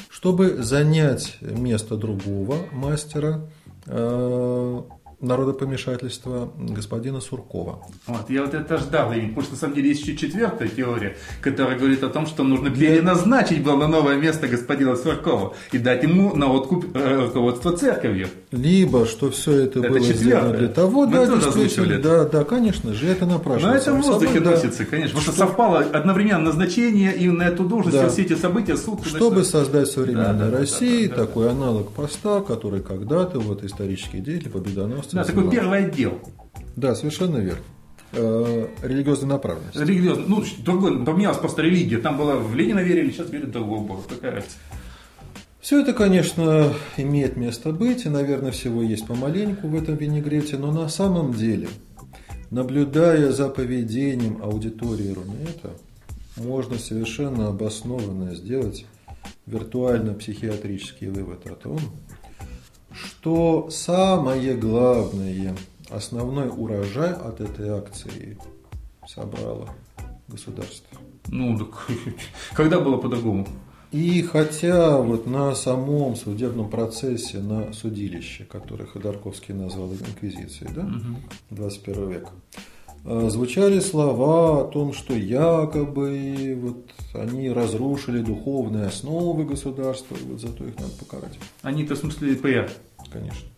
чтобы 0.09 0.63
занять 0.63 1.39
место 1.41 1.97
другого 1.97 2.59
мастера, 2.73 3.49
э, 3.87 4.83
народопомешательства 5.21 6.53
господина 6.57 7.21
Суркова. 7.21 7.81
Вот, 8.07 8.29
я 8.29 8.43
вот 8.43 8.55
это 8.55 8.77
ждал, 8.77 9.09
потому 9.09 9.43
что 9.43 9.53
на 9.53 9.59
самом 9.59 9.75
деле 9.75 9.89
есть 9.89 10.03
еще 10.03 10.17
четвертая 10.17 10.69
теория, 10.69 11.17
которая 11.41 11.79
говорит 11.79 12.03
о 12.03 12.11
том, 12.11 12.27
что 12.27 12.45
нужно 12.45 12.71
переназначить 12.71 13.63
было 13.63 13.77
на 13.77 13.89
новое 13.89 14.17
место 14.17 14.47
господина 14.47 14.95
Суркова 14.97 15.55
и 15.73 15.79
дать 15.79 16.03
ему 16.03 16.37
на 16.37 16.53
откуп 16.53 16.95
э, 16.95 17.25
руководство 17.27 17.77
церковью. 17.77 18.29
Либо, 18.51 19.07
что 19.07 19.31
все 19.31 19.53
это, 19.53 19.79
это 19.79 19.89
было 19.89 20.01
четвертое. 20.01 20.23
сделано 20.23 20.53
для 20.53 20.69
того, 20.69 21.07
Мы 21.07 21.13
да, 21.13 21.27
действительно, 21.27 21.99
да, 21.99 22.25
да, 22.25 22.45
конечно 22.45 22.93
же, 22.93 23.07
это 23.09 23.25
напрашивается. 23.27 23.93
Но 23.93 23.99
это 23.99 24.03
в 24.03 24.11
воздухе 24.11 24.35
собой, 24.35 24.53
носится, 24.53 24.79
да. 24.85 24.91
конечно, 24.91 25.19
потому 25.19 25.33
что 25.33 25.47
совпало 25.47 25.79
одновременно 25.79 26.45
назначение 26.45 27.15
и 27.17 27.29
на 27.29 27.45
эту 27.45 27.65
должность, 27.65 27.97
да. 27.97 28.09
все 28.09 28.23
эти 28.23 28.35
события, 28.35 28.77
суд. 28.77 29.07
Чтобы 29.07 29.37
значит, 29.37 29.51
создать 29.51 29.89
современной 29.89 30.51
да, 30.51 30.59
России 30.59 31.07
да, 31.07 31.17
да, 31.17 31.27
такой 31.27 31.47
да. 31.47 31.53
аналог 31.53 31.93
поста, 31.93 32.41
который 32.41 32.83
когда-то 32.83 33.41
вот 33.41 33.65
исторический 33.65 34.21
деятель 34.21 34.51
победоносный 34.51 35.16
да, 35.17 35.25
такой 35.25 35.51
первый 35.51 35.87
отдел. 35.87 36.21
Да, 36.77 36.95
совершенно 36.95 37.39
верно. 37.39 37.65
Э, 38.13 38.69
религиозная 38.83 39.31
направленность. 39.31 39.77
Религиозная. 39.77 40.27
Ну, 40.27 40.45
другой, 40.65 41.05
поменялась 41.05 41.39
просто 41.39 41.63
религия. 41.63 41.99
Там 41.99 42.17
была 42.17 42.37
в 42.37 42.55
Ленина 42.55 42.81
верили, 42.81 43.11
сейчас 43.11 43.31
верят 43.31 43.49
в 43.49 43.53
другого 43.53 43.85
бога. 43.85 44.03
Какая 44.09 44.33
разница? 44.33 44.57
Все 45.61 45.81
это, 45.81 45.93
конечно, 45.93 46.73
имеет 46.97 47.37
место 47.37 47.73
быть, 47.73 48.07
и, 48.07 48.09
наверное, 48.09 48.53
всего 48.53 48.83
есть 48.83 49.07
помаленьку 49.07 49.67
в 49.67 49.75
этом 49.75 49.97
винегрете, 49.97 50.57
но 50.59 50.71
на 50.71 50.89
самом 50.89 51.35
деле, 51.35 51.67
наблюдая 52.51 53.33
за 53.33 53.49
поведением 53.49 54.41
аудитории 54.43 55.13
Рунета, 55.13 55.73
можно 56.37 56.79
совершенно 56.79 57.49
обоснованно 57.49 58.35
сделать 58.37 58.87
виртуально-психиатрический 59.47 61.09
вывод 61.09 61.47
о 61.47 61.57
том, 61.57 61.81
что 62.97 63.69
самое 63.71 64.55
главное, 64.55 65.55
основной 65.91 66.49
урожай 66.49 67.13
от 67.13 67.41
этой 67.41 67.69
акции 67.71 68.39
собрало 69.07 69.69
государство. 70.29 70.99
Ну, 71.29 71.59
так 71.59 71.89
когда 72.55 72.81
было 72.81 72.97
по-другому? 72.97 73.47
И 73.93 74.23
хотя 74.23 74.99
вот 74.99 75.27
на 75.27 75.55
самом 75.55 76.17
судебном 76.17 76.69
процессе, 76.69 77.39
на 77.39 77.73
судилище, 77.73 78.45
которое 78.45 78.87
Ходорковский 78.87 79.55
назвал 79.55 79.93
инквизицией, 79.93 80.73
да, 80.75 80.83
угу. 80.83 81.21
21 81.51 82.11
век, 82.11 82.29
Э, 82.57 82.76
звучали 83.07 83.81
слова 83.81 84.63
о 84.63 84.65
том, 84.65 84.93
что 84.93 85.15
якобы 85.15 86.59
вот 86.61 86.91
они 87.15 87.51
разрушили 87.51 88.21
духовные 88.21 88.87
основы 88.87 89.45
государства, 89.45 90.17
и 90.17 90.25
вот 90.29 90.41
зато 90.41 90.65
их 90.65 90.79
надо 90.79 90.93
покарать. 90.99 91.39
Они-то 91.63 91.95
в 91.95 91.99
смысле 91.99 92.35
ПР? 92.35 92.71
Конечно. 93.13 93.49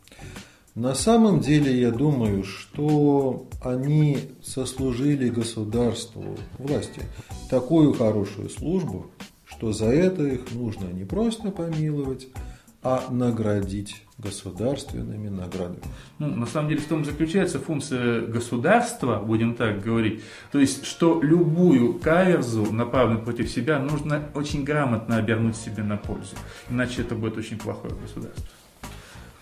На 0.75 0.95
самом 0.95 1.41
деле 1.41 1.77
я 1.77 1.91
думаю, 1.91 2.45
что 2.45 3.49
они 3.61 4.19
сослужили 4.43 5.29
государству, 5.29 6.25
власти, 6.59 7.03
такую 7.51 7.95
хорошую 7.95 8.49
службу, 8.49 9.07
что 9.45 9.73
за 9.73 9.87
это 9.87 10.25
их 10.25 10.53
нужно 10.53 10.87
не 10.93 11.05
просто 11.05 11.51
помиловать, 11.51 12.29
а 12.83 13.09
наградить 13.11 14.05
государственными 14.19 15.29
наградами. 15.29 15.83
Ну, 16.19 16.29
на 16.29 16.47
самом 16.47 16.69
деле 16.69 16.81
в 16.81 16.87
том 16.87 17.05
заключается 17.05 17.61
функция 17.61 18.23
государства, 18.23 19.21
будем 19.21 19.55
так 19.55 19.81
говорить. 19.83 20.23
То 20.51 20.59
есть, 20.59 20.85
что 20.85 21.21
любую 21.23 21.95
каверзу, 21.95 22.73
направленную 22.73 23.25
против 23.25 23.49
себя, 23.49 23.79
нужно 23.79 24.29
очень 24.35 24.65
грамотно 24.65 25.17
обернуть 25.17 25.57
себе 25.57 25.83
на 25.83 25.97
пользу. 25.97 26.37
Иначе 26.69 27.03
это 27.03 27.15
будет 27.15 27.37
очень 27.37 27.59
плохое 27.59 27.95
государство. 27.95 28.47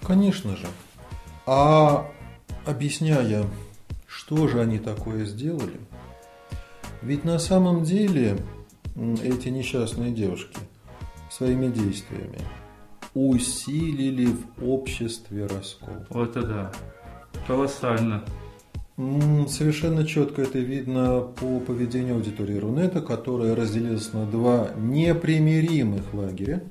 Конечно 0.02 0.56
же. 0.56 0.66
А 1.46 2.10
объясняя, 2.66 3.46
что 4.06 4.48
же 4.48 4.60
они 4.60 4.78
такое 4.78 5.24
сделали, 5.24 5.80
ведь 7.02 7.24
на 7.24 7.38
самом 7.38 7.82
деле 7.82 8.36
эти 9.22 9.48
несчастные 9.48 10.10
девушки 10.10 10.58
своими 11.30 11.68
действиями 11.68 12.40
усилили 13.16 14.26
в 14.26 14.70
обществе 14.70 15.46
раскол. 15.46 15.94
Вот 16.10 16.36
это 16.36 16.46
да. 16.46 16.72
Колоссально. 17.46 18.22
Совершенно 19.48 20.06
четко 20.06 20.42
это 20.42 20.58
видно 20.58 21.20
по 21.20 21.60
поведению 21.60 22.16
аудитории 22.16 22.58
Рунета, 22.58 23.00
которая 23.00 23.54
разделилась 23.54 24.12
на 24.12 24.26
два 24.26 24.70
непримиримых 24.76 26.12
лагеря. 26.14 26.62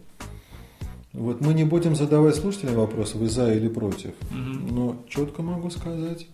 Вот 1.13 1.41
мы 1.41 1.53
не 1.53 1.63
будем 1.63 1.95
задавать 1.95 2.35
слушателям 2.35 2.75
вопросы, 2.75 3.17
вы 3.17 3.29
за 3.29 3.53
или 3.53 3.69
против, 3.69 4.13
угу. 4.31 4.73
но 4.73 5.03
четко 5.07 5.41
могу 5.41 5.69
сказать, 5.69 6.27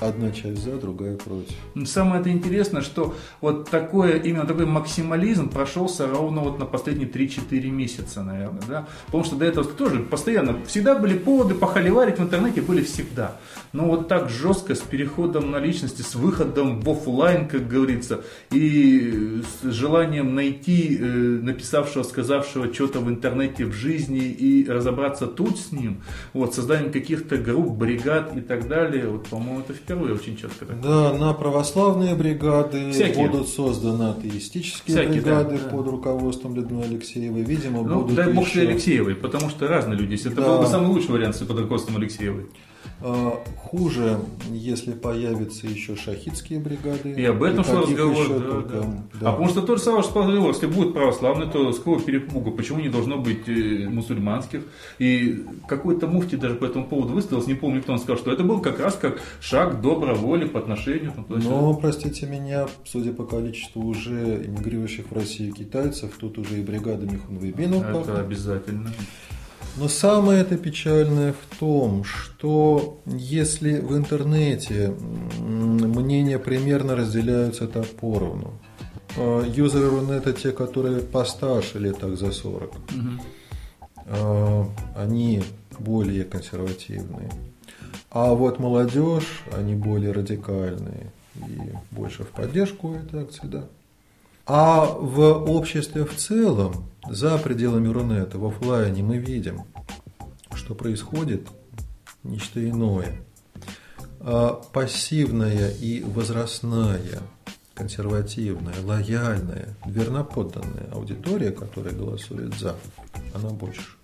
Одна 0.00 0.30
часть 0.30 0.62
за, 0.62 0.76
другая 0.76 1.16
против. 1.16 1.56
Самое 1.86 2.20
это 2.20 2.30
интересное, 2.30 2.82
что 2.82 3.16
вот 3.40 3.68
такое, 3.68 4.18
именно 4.18 4.46
такой 4.46 4.66
максимализм 4.66 5.48
прошелся 5.48 6.06
ровно 6.06 6.40
вот 6.42 6.60
на 6.60 6.66
последние 6.66 7.08
3-4 7.08 7.68
месяца, 7.70 8.22
наверное, 8.22 8.62
да. 8.68 8.88
Потому 9.06 9.24
что 9.24 9.34
до 9.34 9.44
этого 9.44 9.66
тоже 9.66 10.00
постоянно, 10.00 10.64
всегда 10.66 10.94
были 10.94 11.18
поводы 11.18 11.54
похоливарить 11.54 12.18
в 12.18 12.22
интернете, 12.22 12.60
были 12.60 12.84
всегда. 12.84 13.38
Но 13.72 13.86
вот 13.86 14.06
так 14.06 14.30
жестко, 14.30 14.76
с 14.76 14.80
переходом 14.80 15.50
на 15.50 15.58
личности, 15.58 16.02
с 16.02 16.14
выходом 16.14 16.80
в 16.80 16.88
офлайн, 16.88 17.48
как 17.48 17.66
говорится, 17.66 18.24
и 18.52 19.42
с 19.62 19.70
желанием 19.70 20.34
найти 20.34 20.96
э, 20.96 21.04
написавшего, 21.04 22.04
сказавшего 22.04 22.72
что-то 22.72 23.00
в 23.00 23.08
интернете, 23.08 23.64
в 23.64 23.72
жизни 23.72 24.26
и 24.26 24.64
разобраться 24.68 25.26
тут 25.26 25.58
с 25.58 25.72
ним, 25.72 26.02
вот, 26.32 26.54
созданием 26.54 26.92
каких-то 26.92 27.36
групп, 27.36 27.76
бригад 27.76 28.36
и 28.36 28.40
так 28.40 28.68
далее, 28.68 29.08
вот, 29.08 29.26
по-моему, 29.26 29.60
это 29.60 29.74
впервые 29.88 30.14
очень 30.14 30.36
четко. 30.36 30.66
Так. 30.66 30.80
Да, 30.82 31.14
на 31.14 31.32
православные 31.32 32.14
бригады 32.14 32.92
Всякие. 32.92 33.26
будут 33.26 33.48
созданы 33.48 34.10
атеистические 34.10 34.96
Всякие, 34.96 35.22
бригады 35.22 35.58
да, 35.58 35.70
под 35.70 35.86
да. 35.86 35.90
руководством 35.90 36.54
Людмилы 36.54 36.84
Алексеевой. 36.84 37.40
Видимо, 37.40 37.82
ну, 37.82 38.02
будут 38.02 38.14
дай 38.14 38.30
бог 38.30 38.46
еще... 38.46 38.60
Алексеевой, 38.60 39.14
потому 39.14 39.48
что 39.48 39.66
разные 39.66 39.98
люди. 39.98 40.14
Это 40.14 40.36
да. 40.36 40.46
был 40.46 40.58
бы 40.58 40.66
самый 40.66 40.88
лучший 40.88 41.10
вариант 41.10 41.38
под 41.38 41.58
руководством 41.58 41.96
Алексеевой. 41.96 42.48
А, 43.00 43.40
хуже, 43.56 44.18
если 44.50 44.92
появятся 44.92 45.66
еще 45.66 45.94
шахидские 45.96 46.58
бригады. 46.58 47.10
И 47.10 47.24
об 47.24 47.42
этом 47.42 47.64
шел 47.64 47.82
разговор. 47.82 48.28
Да, 48.28 48.50
только, 48.50 48.72
да. 48.72 49.04
Да. 49.20 49.28
А 49.28 49.32
потому 49.32 49.48
что 49.48 49.62
то 49.62 49.76
же 49.76 49.82
самое, 49.82 50.02
что 50.02 50.12
сказал, 50.12 50.48
если 50.48 50.66
будет 50.66 50.92
православный, 50.94 51.46
то 51.46 51.72
с 51.72 51.78
какого 51.78 52.00
перепуга? 52.00 52.50
Почему 52.50 52.80
не 52.80 52.88
должно 52.88 53.18
быть 53.18 53.48
э, 53.48 53.88
мусульманских? 53.88 54.62
И 54.98 55.44
какой-то 55.68 56.06
муфти 56.06 56.34
даже 56.34 56.56
по 56.56 56.64
этому 56.64 56.86
поводу 56.86 57.14
выставился, 57.14 57.48
не 57.48 57.54
помню, 57.54 57.82
кто 57.82 57.92
он 57.92 57.98
сказал, 57.98 58.18
что 58.18 58.32
это 58.32 58.42
был 58.42 58.60
как 58.60 58.80
раз 58.80 58.94
как 58.94 59.20
шаг 59.40 59.80
доброй 59.80 60.14
воли 60.14 60.46
по 60.46 60.58
отношению. 60.58 61.12
Там, 61.12 61.26
Но, 61.28 61.74
простите 61.74 62.26
меня, 62.26 62.66
судя 62.84 63.12
по 63.12 63.24
количеству 63.24 63.82
уже 63.82 64.44
эмигрирующих 64.44 65.10
в 65.10 65.14
Россию 65.14 65.52
китайцев, 65.52 66.12
тут 66.18 66.38
уже 66.38 66.58
и 66.58 66.62
бригада 66.62 67.06
Михунвейбинов. 67.06 67.82
Это 67.84 67.92
пахнет. 67.92 68.18
обязательно. 68.18 68.90
Но 69.78 69.88
самое 69.88 70.40
это 70.40 70.56
печальное 70.56 71.32
в 71.32 71.58
том, 71.58 72.02
что 72.02 72.98
если 73.06 73.78
в 73.78 73.96
интернете 73.96 74.92
мнения 75.38 76.38
примерно 76.38 76.96
разделяются 76.96 77.68
так 77.68 77.86
поровну, 77.86 78.54
а 79.16 79.44
юзеры 79.46 79.90
Рунета, 79.90 80.32
те, 80.32 80.50
которые 80.50 81.00
постарше 81.00 81.78
лет 81.78 81.98
так 81.98 82.16
за 82.16 82.32
40, 82.32 82.72
угу. 82.72 84.72
они 84.96 85.44
более 85.78 86.24
консервативные. 86.24 87.30
А 88.10 88.34
вот 88.34 88.58
молодежь, 88.58 89.42
они 89.56 89.74
более 89.74 90.12
радикальные 90.12 91.12
и 91.36 91.72
больше 91.92 92.24
в 92.24 92.30
поддержку 92.30 92.94
этой 92.94 93.22
акции, 93.22 93.46
да. 93.46 93.64
А 94.50 94.86
в 94.86 95.20
обществе 95.20 96.06
в 96.06 96.16
целом, 96.16 96.88
за 97.06 97.36
пределами 97.36 97.88
Рунета, 97.88 98.38
в 98.38 98.46
офлайне 98.46 99.02
мы 99.02 99.18
видим, 99.18 99.64
что 100.54 100.74
происходит 100.74 101.46
нечто 102.24 102.66
иное. 102.66 103.12
А 104.20 104.54
пассивная 104.72 105.70
и 105.70 106.02
возрастная, 106.02 107.20
консервативная, 107.74 108.74
лояльная, 108.82 109.76
верноподданная 109.84 110.92
аудитория, 110.92 111.50
которая 111.50 111.92
голосует 111.92 112.58
за, 112.58 112.74
она 113.34 113.50
больше. 113.50 113.98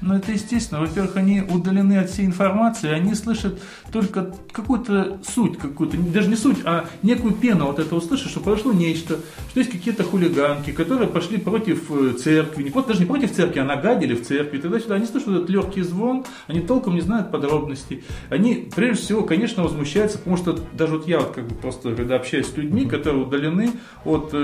Ну, 0.00 0.14
это 0.14 0.32
естественно. 0.32 0.80
Во-первых, 0.80 1.16
они 1.16 1.40
удалены 1.40 1.98
от 1.98 2.10
всей 2.10 2.26
информации, 2.26 2.90
они 2.90 3.14
слышат 3.14 3.60
только 3.92 4.34
какую-то 4.52 5.18
суть, 5.26 5.58
какую-то, 5.58 5.96
даже 5.96 6.28
не 6.28 6.36
суть, 6.36 6.58
а 6.64 6.86
некую 7.02 7.34
пену 7.34 7.66
вот 7.66 7.78
этого 7.78 8.00
слышат, 8.00 8.30
что 8.30 8.40
произошло 8.40 8.72
нечто, 8.72 9.18
что 9.50 9.60
есть 9.60 9.70
какие-то 9.70 10.04
хулиганки, 10.04 10.72
которые 10.72 11.08
пошли 11.08 11.38
против 11.38 11.90
э, 11.90 12.12
церкви, 12.12 12.64
не, 12.64 12.70
даже 12.70 13.00
не 13.00 13.06
против 13.06 13.32
церкви, 13.32 13.60
а 13.60 13.64
нагадили 13.64 14.14
в 14.14 14.26
церкви, 14.26 14.58
тогда-сюда. 14.58 14.96
Они 14.96 15.06
слышат 15.06 15.28
этот 15.28 15.50
легкий 15.50 15.82
звон, 15.82 16.24
они 16.46 16.60
толком 16.60 16.94
не 16.94 17.00
знают 17.00 17.30
подробностей. 17.30 18.04
Они, 18.30 18.68
прежде 18.74 19.02
всего, 19.02 19.22
конечно, 19.22 19.62
возмущаются, 19.62 20.18
потому 20.18 20.36
что 20.36 20.58
даже 20.72 20.98
вот 20.98 21.08
я 21.08 21.20
вот 21.20 21.32
как 21.32 21.46
бы 21.46 21.54
просто, 21.54 21.94
когда 21.94 22.16
общаюсь 22.16 22.46
с 22.46 22.56
людьми, 22.56 22.86
которые 22.86 23.24
удалены 23.24 23.70
от 24.04 24.30
э, 24.32 24.36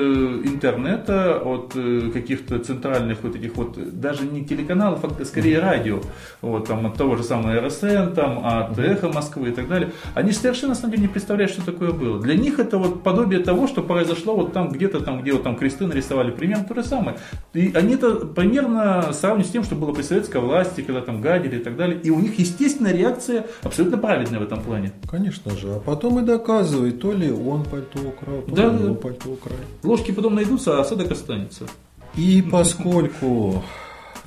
интернета, 0.44 1.38
от 1.38 1.72
э, 1.74 2.10
каких-то 2.12 2.58
центральных 2.58 3.22
вот 3.22 3.36
этих 3.36 3.56
вот, 3.56 4.00
даже 4.00 4.24
не 4.24 4.44
телеканалов, 4.44 5.04
а 5.04 5.24
скорее 5.24 5.41
скорее 5.42 5.58
радио, 5.58 6.00
вот, 6.40 6.68
там, 6.68 6.86
от 6.86 6.94
того 6.94 7.16
же 7.16 7.24
самого 7.24 7.60
РСН, 7.60 8.14
там, 8.14 8.46
от 8.46 8.78
Эхо 8.78 9.08
Москвы 9.08 9.48
и 9.48 9.52
так 9.52 9.68
далее, 9.68 9.90
они 10.14 10.30
совершенно 10.30 10.70
на 10.70 10.74
самом 10.76 10.92
деле 10.92 11.02
не 11.02 11.08
представляют, 11.08 11.52
что 11.52 11.64
такое 11.64 11.90
было. 11.90 12.20
Для 12.20 12.34
них 12.34 12.60
это 12.60 12.78
вот 12.78 13.02
подобие 13.02 13.40
того, 13.40 13.66
что 13.66 13.82
произошло 13.82 14.36
вот 14.36 14.52
там 14.52 14.68
где-то, 14.68 15.00
там, 15.00 15.20
где 15.20 15.32
вот 15.32 15.42
там 15.42 15.56
кресты 15.56 15.86
нарисовали, 15.86 16.30
примерно 16.30 16.64
то 16.64 16.74
же 16.74 16.84
самое. 16.84 17.16
И 17.54 17.72
они 17.74 17.94
это 17.94 18.14
примерно 18.26 19.12
сравнивают 19.12 19.48
с 19.48 19.50
тем, 19.50 19.64
что 19.64 19.74
было 19.74 19.92
при 19.92 20.02
советской 20.02 20.40
власти, 20.40 20.82
когда 20.82 21.00
там 21.00 21.20
гадили 21.20 21.56
и 21.56 21.62
так 21.62 21.76
далее. 21.76 21.98
И 22.00 22.10
у 22.10 22.20
них, 22.20 22.38
естественно, 22.38 22.92
реакция 22.92 23.46
абсолютно 23.62 23.98
правильная 23.98 24.38
в 24.38 24.42
этом 24.44 24.62
плане. 24.62 24.92
Конечно 25.10 25.50
же. 25.56 25.74
А 25.74 25.80
потом 25.80 26.20
и 26.20 26.22
доказывает, 26.22 27.00
то 27.00 27.12
ли 27.12 27.32
он 27.32 27.64
пальто 27.64 27.98
украл, 27.98 28.42
то 28.42 28.54
да, 28.54 28.68
ли 28.68 28.84
он 28.84 28.94
пальто 28.94 29.30
украл. 29.30 29.56
Ложки 29.82 30.12
потом 30.12 30.36
найдутся, 30.36 30.78
а 30.78 30.82
осадок 30.82 31.10
останется. 31.10 31.66
И 32.14 32.42
поскольку 32.42 33.62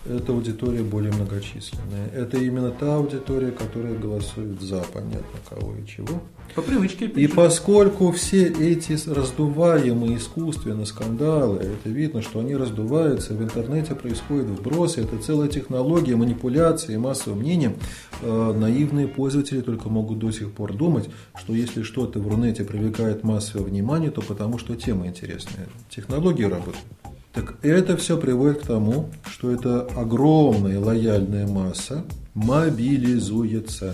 эта 0.06 0.32
аудитория 0.32 0.84
более 0.84 1.12
многочисленная. 1.12 2.08
Это 2.14 2.38
именно 2.38 2.72
та 2.72 2.96
аудитория, 2.96 3.52
которая 3.52 3.96
голосует 3.96 4.62
за, 4.62 4.82
понятно, 4.94 5.40
кого 5.50 5.74
и 5.76 5.88
чего. 5.88 6.22
По 6.54 6.62
привычке. 6.62 7.06
И 7.08 7.28
поскольку 7.28 8.12
все 8.12 8.48
эти 8.48 8.94
раздуваемые 9.10 10.18
искусственно 10.18 10.86
скандалы, 10.86 11.58
это 11.58 11.90
видно, 11.90 12.22
что 12.22 12.40
они 12.40 12.56
раздуваются, 12.56 13.34
в 13.34 13.42
интернете 13.42 13.96
происходят 13.96 14.48
вбросы, 14.48 15.02
это 15.02 15.18
целая 15.18 15.50
технология 15.50 16.16
манипуляции 16.16 16.96
массовым 16.98 17.40
мнением, 17.40 17.76
э, 18.22 18.54
наивные 18.54 19.08
пользователи 19.08 19.62
только 19.62 19.90
могут 19.90 20.20
до 20.20 20.32
сих 20.32 20.52
пор 20.52 20.74
думать, 20.74 21.10
что 21.36 21.54
если 21.54 21.82
что-то 21.82 22.20
в 22.20 22.28
Рунете 22.28 22.64
привлекает 22.64 23.24
массовое 23.24 23.66
внимание, 23.66 24.12
то 24.12 24.22
потому 24.22 24.58
что 24.60 24.76
тема 24.76 25.08
интересная. 25.08 25.68
Технологии 25.90 26.44
работают. 26.44 26.86
Так 27.36 27.58
это 27.64 27.98
все 27.98 28.18
приводит 28.18 28.62
к 28.62 28.68
тому, 28.68 29.10
что 29.30 29.52
эта 29.52 29.82
огромная 29.82 30.80
лояльная 30.80 31.46
масса 31.46 32.06
мобилизуется 32.34 33.94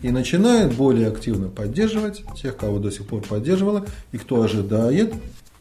и 0.00 0.10
начинает 0.10 0.74
более 0.74 1.08
активно 1.08 1.50
поддерживать 1.50 2.24
тех, 2.40 2.56
кого 2.56 2.78
до 2.78 2.90
сих 2.90 3.06
пор 3.06 3.20
поддерживала, 3.20 3.84
и 4.12 4.18
кто 4.18 4.40
ожидает, 4.40 5.12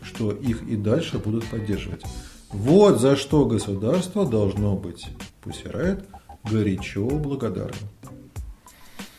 что 0.02 0.32
их 0.32 0.64
и 0.64 0.78
дальше 0.78 1.18
будут 1.20 1.44
поддерживать. 1.46 2.04
Вот 2.52 3.02
за 3.02 3.18
что 3.18 3.46
государство 3.46 4.26
должно 4.26 4.78
быть, 4.78 5.08
пусть 5.42 5.66
и 5.66 6.50
горячо 6.50 7.06
благодарно. 7.06 7.76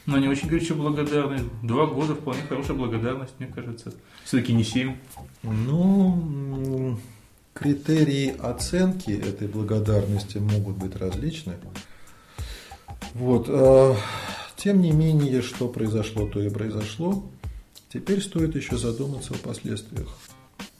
Но 0.06 0.16
они 0.16 0.28
очень 0.28 0.48
горячо 0.48 0.74
благодарны. 0.74 1.40
Два 1.62 1.84
года 1.84 2.14
вполне 2.14 2.40
хорошая 2.48 2.78
благодарность, 2.78 3.34
мне 3.38 3.48
кажется. 3.48 3.92
Все-таки 4.24 4.54
не 4.54 4.64
семь. 4.64 4.96
Ну, 5.42 6.96
Критерии 7.58 8.36
оценки 8.38 9.10
этой 9.10 9.48
благодарности 9.48 10.38
могут 10.38 10.76
быть 10.76 10.94
различны. 10.96 11.54
Вот. 13.14 13.46
а, 13.48 13.96
Тем 14.56 14.80
не 14.80 14.92
менее, 14.92 15.42
что 15.42 15.66
произошло, 15.66 16.26
то 16.26 16.40
и 16.40 16.50
произошло. 16.50 17.24
Теперь 17.92 18.22
стоит 18.22 18.54
еще 18.54 18.76
задуматься 18.76 19.34
о 19.34 19.38
последствиях. 19.38 20.08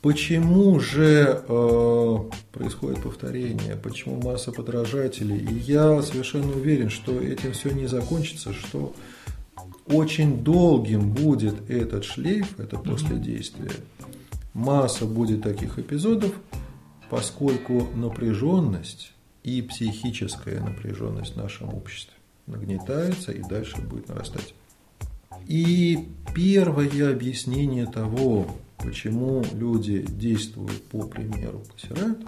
Почему 0.02 0.78
же 0.78 1.42
э, 1.48 2.16
происходит 2.52 3.02
повторение? 3.02 3.74
Почему 3.74 4.22
масса 4.22 4.52
подражателей? 4.52 5.38
И 5.38 5.54
я 5.54 6.00
совершенно 6.02 6.52
уверен, 6.52 6.90
что 6.90 7.20
этим 7.20 7.52
все 7.52 7.70
не 7.70 7.88
закончится, 7.88 8.52
что 8.52 8.94
очень 9.86 10.44
долгим 10.44 11.10
будет 11.10 11.68
этот 11.68 12.04
шлейф, 12.04 12.60
это 12.60 12.78
последействие. 12.78 13.72
Масса 14.54 15.06
будет 15.06 15.42
таких 15.42 15.78
эпизодов, 15.80 16.32
поскольку 17.10 17.88
напряженность 17.94 19.12
и 19.42 19.62
психическая 19.62 20.60
напряженность 20.60 21.34
в 21.34 21.36
нашем 21.36 21.74
обществе 21.74 22.14
нагнетается 22.46 23.32
и 23.32 23.42
дальше 23.42 23.80
будет 23.80 24.08
нарастать. 24.08 24.54
И 25.46 26.08
первое 26.34 27.10
объяснение 27.10 27.86
того, 27.86 28.46
почему 28.78 29.44
люди 29.52 30.02
действуют 30.02 30.82
по 30.84 31.02
примеру 31.02 31.62
Пассерайта, 31.72 32.26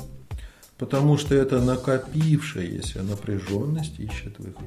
потому 0.78 1.18
что 1.18 1.34
это 1.34 1.60
накопившаяся 1.60 3.02
напряженность 3.02 3.98
ищет 3.98 4.38
выход. 4.38 4.64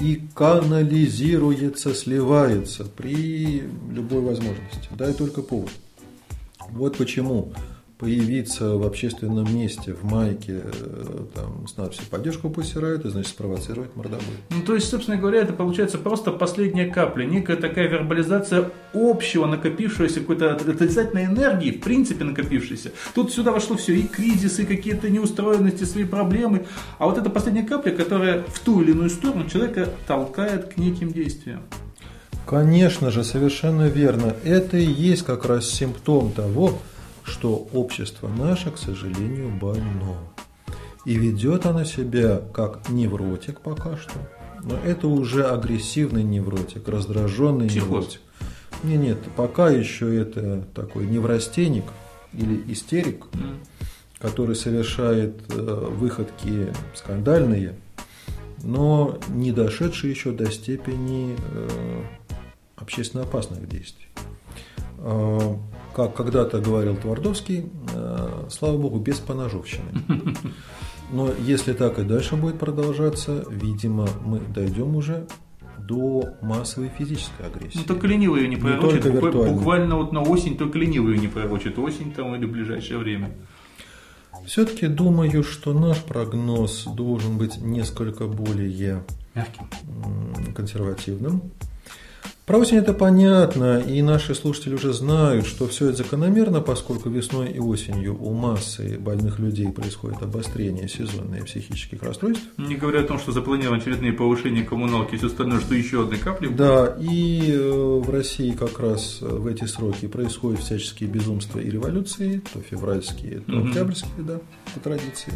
И 0.00 0.28
канализируется, 0.34 1.94
сливается 1.94 2.84
при 2.84 3.62
любой 3.90 4.20
возможности. 4.20 4.88
Дай 4.90 5.14
только 5.14 5.42
повод. 5.42 5.70
Вот 6.70 6.98
почему 6.98 7.52
появиться 7.98 8.76
в 8.76 8.86
общественном 8.86 9.52
месте 9.54 9.94
в 9.94 10.04
майке 10.04 10.60
э, 10.64 11.24
там, 11.34 11.66
с 11.66 11.76
надписью 11.78 12.04
«Поддержку 12.10 12.50
Пассера» 12.50 12.88
это 12.88 13.08
значит 13.08 13.30
спровоцировать 13.30 13.96
мордобой. 13.96 14.20
Ну, 14.50 14.62
то 14.62 14.74
есть, 14.74 14.88
собственно 14.88 15.16
говоря, 15.16 15.40
это 15.40 15.54
получается 15.54 15.96
просто 15.96 16.30
последняя 16.30 16.86
капля, 16.86 17.24
некая 17.24 17.56
такая 17.56 17.88
вербализация 17.88 18.70
общего 18.92 19.46
накопившегося 19.46 20.20
какой-то 20.20 20.54
отрицательной 20.54 21.24
энергии, 21.24 21.70
в 21.70 21.80
принципе 21.80 22.24
накопившейся. 22.24 22.92
Тут 23.14 23.32
сюда 23.32 23.50
вошло 23.50 23.76
все, 23.76 23.94
и 23.94 24.02
кризисы, 24.02 24.64
и 24.64 24.66
какие-то 24.66 25.08
неустроенности, 25.08 25.84
свои 25.84 26.04
проблемы. 26.04 26.66
А 26.98 27.06
вот 27.06 27.16
эта 27.16 27.30
последняя 27.30 27.62
капля, 27.62 27.92
которая 27.92 28.42
в 28.42 28.58
ту 28.60 28.82
или 28.82 28.90
иную 28.90 29.08
сторону 29.08 29.48
человека 29.48 29.88
толкает 30.06 30.74
к 30.74 30.76
неким 30.76 31.12
действиям. 31.12 31.62
Конечно 32.46 33.10
же, 33.10 33.24
совершенно 33.24 33.88
верно. 33.88 34.36
Это 34.44 34.76
и 34.76 34.84
есть 34.84 35.24
как 35.24 35.46
раз 35.46 35.68
симптом 35.68 36.30
того, 36.30 36.78
что 37.26 37.68
общество 37.72 38.28
наше, 38.28 38.70
к 38.70 38.78
сожалению, 38.78 39.50
больно. 39.50 40.16
И 41.04 41.16
ведет 41.16 41.66
оно 41.66 41.84
себя 41.84 42.40
как 42.52 42.88
невротик 42.88 43.60
пока 43.60 43.96
что. 43.96 44.18
Но 44.62 44.76
это 44.78 45.06
уже 45.08 45.44
агрессивный 45.44 46.22
невротик, 46.22 46.88
раздраженный 46.88 47.68
Психоз. 47.68 47.88
невротик. 47.88 48.20
Нет, 48.82 49.00
нет, 49.00 49.18
пока 49.36 49.70
еще 49.70 50.14
это 50.16 50.66
такой 50.74 51.06
неврастенник 51.06 51.84
или 52.32 52.72
истерик, 52.72 53.26
который 54.18 54.56
совершает 54.56 55.42
э, 55.48 55.86
выходки 55.90 56.72
скандальные, 56.94 57.76
но 58.62 59.18
не 59.28 59.52
дошедший 59.52 60.10
еще 60.10 60.32
до 60.32 60.50
степени 60.50 61.36
э, 61.52 62.02
общественно 62.76 63.22
опасных 63.24 63.68
действий. 63.68 64.06
Как 65.96 66.12
когда-то 66.12 66.60
говорил 66.60 66.94
Твардовский, 66.94 67.70
э, 67.94 68.46
слава 68.50 68.76
богу, 68.76 68.98
без 68.98 69.18
поножовщины. 69.18 70.02
Но 71.10 71.30
если 71.38 71.72
так 71.72 71.98
и 71.98 72.02
дальше 72.02 72.36
будет 72.36 72.58
продолжаться, 72.58 73.46
видимо, 73.48 74.06
мы 74.22 74.40
дойдем 74.40 74.94
уже 74.94 75.26
до 75.78 76.34
массовой 76.42 76.90
физической 76.90 77.46
агрессии. 77.46 77.78
Ну, 77.78 77.84
только 77.84 78.06
ленивый 78.08 78.42
ее 78.42 78.48
не 78.48 78.56
пророчит. 78.56 79.10
Буквально 79.10 79.96
вот 79.96 80.12
на 80.12 80.20
осень 80.20 80.58
только 80.58 80.76
ленивый 80.76 81.14
ее 81.14 81.20
не 81.20 81.28
пророчит. 81.28 81.78
Осень 81.78 82.12
там 82.12 82.34
или 82.34 82.44
в 82.44 82.52
ближайшее 82.52 82.98
время. 82.98 83.30
Все-таки 84.44 84.88
думаю, 84.88 85.42
что 85.42 85.72
наш 85.72 86.02
прогноз 86.02 86.84
должен 86.94 87.38
быть 87.38 87.56
несколько 87.56 88.26
более 88.26 89.02
Мягким. 89.34 89.70
консервативным. 90.54 91.40
Про 92.46 92.58
осень 92.58 92.76
это 92.76 92.92
понятно, 92.94 93.80
и 93.80 94.00
наши 94.02 94.32
слушатели 94.36 94.74
уже 94.74 94.92
знают, 94.92 95.46
что 95.48 95.66
все 95.66 95.88
это 95.88 95.96
закономерно, 95.98 96.60
поскольку 96.60 97.08
весной 97.10 97.50
и 97.50 97.58
осенью 97.58 98.16
у 98.22 98.32
массы 98.34 99.00
больных 99.00 99.40
людей 99.40 99.68
происходит 99.72 100.22
обострение 100.22 100.88
сезонных 100.88 101.46
психических 101.46 102.04
расстройств. 102.04 102.44
Не 102.56 102.76
говоря 102.76 103.00
о 103.00 103.02
том, 103.02 103.18
что 103.18 103.32
запланированы 103.32 103.80
очередные 103.80 104.12
повышения 104.12 104.62
коммуналки 104.62 105.14
и 105.14 105.18
все 105.18 105.26
остальное, 105.26 105.58
что 105.58 105.74
еще 105.74 106.02
одной 106.02 106.18
капли. 106.18 106.46
Да, 106.46 106.96
и 107.00 107.50
э, 107.52 107.68
в 108.04 108.08
России 108.10 108.52
как 108.52 108.78
раз 108.78 109.18
э, 109.22 109.26
в 109.26 109.48
эти 109.48 109.64
сроки 109.64 110.06
происходят 110.06 110.60
всяческие 110.60 111.10
безумства 111.10 111.58
и 111.58 111.68
революции, 111.68 112.42
то 112.52 112.60
февральские, 112.60 113.40
то 113.40 113.50
Мгм. 113.56 113.68
октябрьские, 113.70 114.22
да, 114.24 114.38
по 114.72 114.78
традиции. 114.78 115.32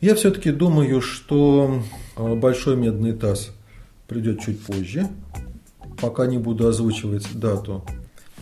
Я 0.00 0.14
все-таки 0.14 0.52
думаю, 0.52 1.02
что 1.02 1.82
э, 2.16 2.34
большой 2.34 2.76
медный 2.76 3.12
таз 3.12 3.50
придет 4.08 4.40
чуть 4.40 4.58
позже, 4.62 5.06
пока 6.00 6.26
не 6.26 6.38
буду 6.38 6.66
озвучивать 6.66 7.26
дату. 7.38 7.84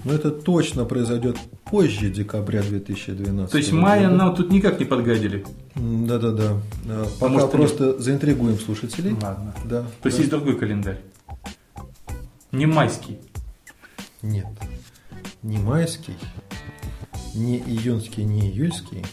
Но 0.04 0.12
это 0.12 0.30
точно 0.30 0.84
произойдет 0.84 1.38
позже 1.64 2.10
декабря 2.10 2.62
2012 2.62 3.50
То 3.50 3.58
есть 3.58 3.72
мая 3.72 4.04
года. 4.04 4.16
нам 4.16 4.36
тут 4.36 4.50
никак 4.50 4.78
не 4.78 4.84
подгадили. 4.84 5.46
Да-да-да. 5.74 6.58
Э, 6.84 7.06
Пока 7.18 7.32
может, 7.32 7.50
просто 7.52 7.98
заинтригуем 7.98 8.58
слушателей. 8.58 9.16
Ладно. 9.22 9.54
Да. 9.64 9.82
То 10.02 10.06
есть 10.06 10.18
да. 10.18 10.22
есть 10.22 10.30
другой 10.30 10.56
календарь. 10.56 11.00
Не 12.52 12.66
майский. 12.66 13.18
Нет, 14.24 14.46
не 15.42 15.58
майский, 15.58 16.14
не 17.34 17.58
июньский, 17.58 18.24
не 18.24 18.48
июльский, 18.48 19.04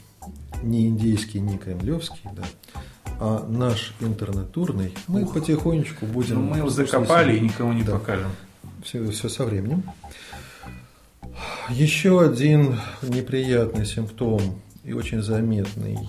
не 0.64 0.88
индейский, 0.88 1.42
не 1.42 1.58
кремлевский, 1.58 2.30
да, 2.34 2.44
а 3.24 3.46
наш 3.48 3.94
интернатурный, 4.00 4.96
мы 5.08 5.28
потихонечку 5.28 6.08
будем... 6.08 6.38
Ну, 6.38 6.42
мы 6.42 6.58
его 6.58 6.70
закопали 6.70 7.38
и 7.38 7.40
никому 7.40 7.72
не 7.72 7.84
Да. 7.84 7.94
покажем. 8.00 8.32
Все, 8.84 9.08
все 9.12 9.30
со 9.30 9.46
временем. 9.46 9.84
Еще 11.70 12.20
один 12.20 12.80
неприятный 13.04 13.86
симптом 13.86 14.60
и 14.84 14.94
очень 14.94 15.22
заметный 15.22 16.00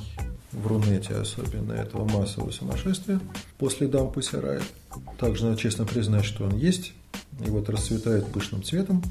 в 0.53 0.66
Рунете 0.66 1.16
особенно 1.16 1.75
этого 1.75 2.09
массового 2.09 2.51
сумасшествия 2.51 3.20
по 3.59 3.68
следам 3.68 4.11
Пусирает. 4.11 4.62
Также 5.18 5.44
надо 5.44 5.59
честно 5.59 5.85
признать, 5.85 6.25
что 6.25 6.44
он 6.44 6.57
есть, 6.57 6.94
и 7.44 7.51
вот 7.51 7.68
расцветает 7.68 8.27
пышным 8.29 8.62
цветом. 8.62 9.03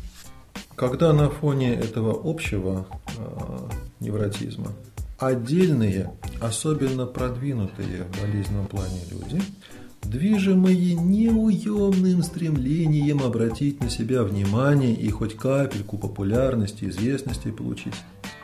Когда 0.75 1.13
на 1.13 1.29
фоне 1.29 1.75
этого 1.75 2.19
общего 2.23 2.87
э, 3.15 3.57
невротизма 3.99 4.71
отдельные, 5.21 6.12
особенно 6.41 7.05
продвинутые 7.05 8.05
в 8.05 8.21
болезненном 8.21 8.67
плане 8.67 9.01
люди, 9.10 9.41
движимые 10.01 10.95
неуемным 10.95 12.23
стремлением 12.23 13.21
обратить 13.21 13.81
на 13.81 13.89
себя 13.89 14.23
внимание 14.23 14.93
и 14.93 15.10
хоть 15.10 15.36
капельку 15.36 15.97
популярности, 15.97 16.86
известности 16.86 17.51
получить. 17.51 17.93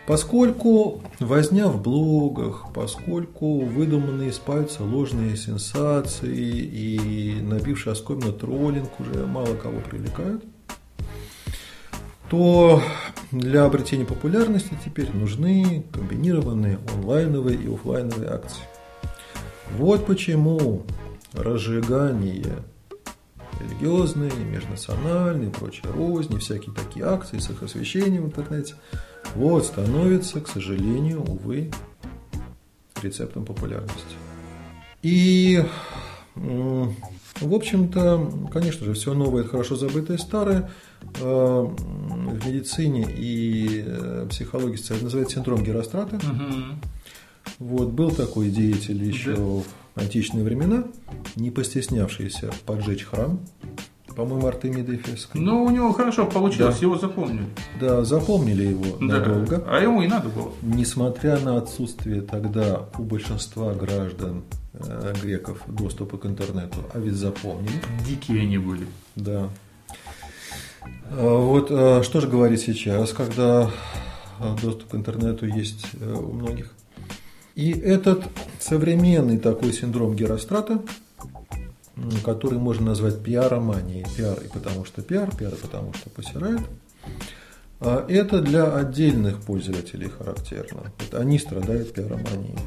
Поскольку 0.05 1.01
возня 1.19 1.67
в 1.67 1.81
блогах, 1.81 2.67
поскольку 2.73 3.65
выдуманные 3.65 4.29
из 4.29 4.37
пальца 4.37 4.83
ложные 4.83 5.35
сенсации 5.35 6.33
и 6.33 7.41
набивший 7.41 7.91
оскомину 7.91 8.31
троллинг 8.31 8.99
уже 9.01 9.25
мало 9.25 9.53
кого 9.55 9.81
привлекают, 9.81 10.45
то 12.29 12.81
для 13.31 13.65
обретения 13.65 14.05
популярности 14.05 14.77
теперь 14.83 15.11
нужны 15.13 15.85
комбинированные 15.91 16.79
онлайновые 16.93 17.57
и 17.57 17.73
офлайновые 17.73 18.29
акции. 18.29 18.63
Вот 19.77 20.05
почему 20.05 20.83
разжигание 21.33 22.63
религиозные, 23.59 24.31
межнациональные, 24.31 25.49
прочие 25.49 25.91
розни, 25.91 26.37
всякие 26.37 26.73
такие 26.75 27.05
акции 27.05 27.39
с 27.39 27.49
их 27.49 27.63
освещением 27.63 28.23
в 28.23 28.25
интернете, 28.27 28.75
вот 29.35 29.65
становится, 29.65 30.41
к 30.41 30.47
сожалению, 30.47 31.23
увы, 31.23 31.71
рецептом 33.01 33.45
популярности. 33.45 34.15
И, 35.01 35.63
в 37.41 37.53
общем-то, 37.53 38.31
конечно 38.51 38.85
же, 38.85 38.93
все 38.93 39.13
новое– 39.13 39.41
это 39.43 39.51
хорошо 39.51 39.75
забытое 39.75 40.17
старое. 40.17 40.69
Э, 41.21 41.67
В 41.67 42.47
медицине 42.47 43.07
и 43.09 43.83
э, 43.85 44.27
психологии 44.29 44.79
это 44.93 45.03
называется 45.03 45.35
синдром 45.35 45.63
Герострата. 45.63 46.15
Мгм. 46.15 46.81
Вот, 47.59 47.89
был 47.89 48.11
такой 48.11 48.49
деятель 48.49 49.03
еще 49.03 49.35
Да. 49.35 49.41
в 49.41 49.63
античные 49.95 50.43
времена, 50.43 50.83
не 51.35 51.49
постеснявшийся 51.49 52.51
поджечь 52.65 53.03
храм, 53.05 53.39
по-моему, 54.15 54.47
Артемида 54.47 54.95
Эфесской. 54.95 55.39
Ну, 55.39 55.63
у 55.63 55.69
него 55.69 55.93
хорошо 55.93 56.25
получилось, 56.25 56.75
Да. 56.75 56.81
его 56.81 56.97
запомнили. 56.97 57.45
Да, 57.79 58.03
запомнили 58.03 58.63
его 58.65 58.97
Да. 58.99 59.05
надолго. 59.19 59.63
А 59.67 59.79
ему 59.79 60.01
и 60.01 60.07
надо 60.07 60.29
было. 60.29 60.51
Несмотря 60.61 61.39
на 61.39 61.57
отсутствие 61.57 62.21
тогда 62.21 62.85
у 62.97 63.03
большинства 63.03 63.73
граждан 63.73 64.43
э, 64.79 65.13
греков 65.21 65.61
доступа 65.67 66.17
к 66.17 66.25
интернету, 66.25 66.77
а 66.93 66.99
ведь 66.99 67.13
запомнили. 67.13 67.81
Дикие 68.05 68.41
они 68.41 68.57
были. 68.57 68.87
Да. 69.15 69.49
А 71.11 71.37
Вот 71.37 71.67
э, 71.69 72.03
что 72.03 72.19
же 72.21 72.27
говорить 72.27 72.61
сейчас, 72.61 73.13
когда 73.13 73.71
э, 74.39 74.55
доступ 74.61 74.91
к 74.91 74.95
интернету 74.95 75.45
есть 75.45 75.85
у 76.01 76.33
многих. 76.33 76.73
И 77.55 77.71
этот 77.71 78.25
современный 78.59 79.39
такой 79.39 79.73
синдром 79.73 80.15
Герострата, 80.15 80.81
который 82.23 82.59
можно 82.59 82.87
назвать 82.87 83.23
пиароманией. 83.23 84.05
Пиар 84.15 84.39
и 84.41 84.47
потому 84.47 84.85
что 84.85 85.01
пиар, 85.01 85.35
пиар 85.35 85.53
и 85.53 85.57
потому 85.57 85.93
что 85.93 86.09
посирает. 86.11 86.61
Это 87.79 88.41
для 88.41 88.75
отдельных 88.75 89.41
пользователей 89.41 90.09
характерно. 90.09 90.91
Вот 90.99 91.19
они 91.19 91.39
страдают 91.39 91.93
пиароманией. 91.93 92.57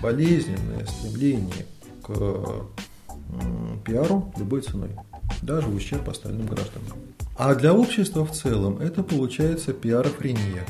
Болезненное 0.00 0.86
стремление 0.86 1.66
к 2.02 2.66
пиару 3.84 4.32
любой 4.36 4.62
ценой, 4.62 4.90
даже 5.42 5.68
в 5.68 5.74
ущерб 5.74 6.08
остальным 6.08 6.46
гражданам. 6.46 6.98
А 7.36 7.54
для 7.54 7.72
общества 7.72 8.24
в 8.24 8.32
целом 8.32 8.78
это 8.78 9.02
получается 9.02 9.72
пиарофрения. 9.72 10.64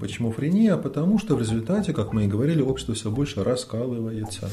Почему 0.00 0.30
френия? 0.32 0.76
Потому 0.76 1.18
что 1.18 1.34
в 1.34 1.40
результате, 1.40 1.92
как 1.92 2.12
мы 2.12 2.24
и 2.24 2.28
говорили, 2.28 2.62
общество 2.62 2.94
все 2.94 3.10
больше 3.10 3.42
раскалывается. 3.42 4.50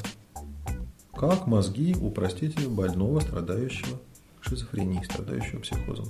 Как 1.13 1.47
мозги 1.47 1.95
у, 2.01 2.09
простите, 2.09 2.67
больного, 2.67 3.19
страдающего 3.19 3.99
шизофренией, 4.41 5.03
страдающего 5.05 5.59
психозом. 5.59 6.07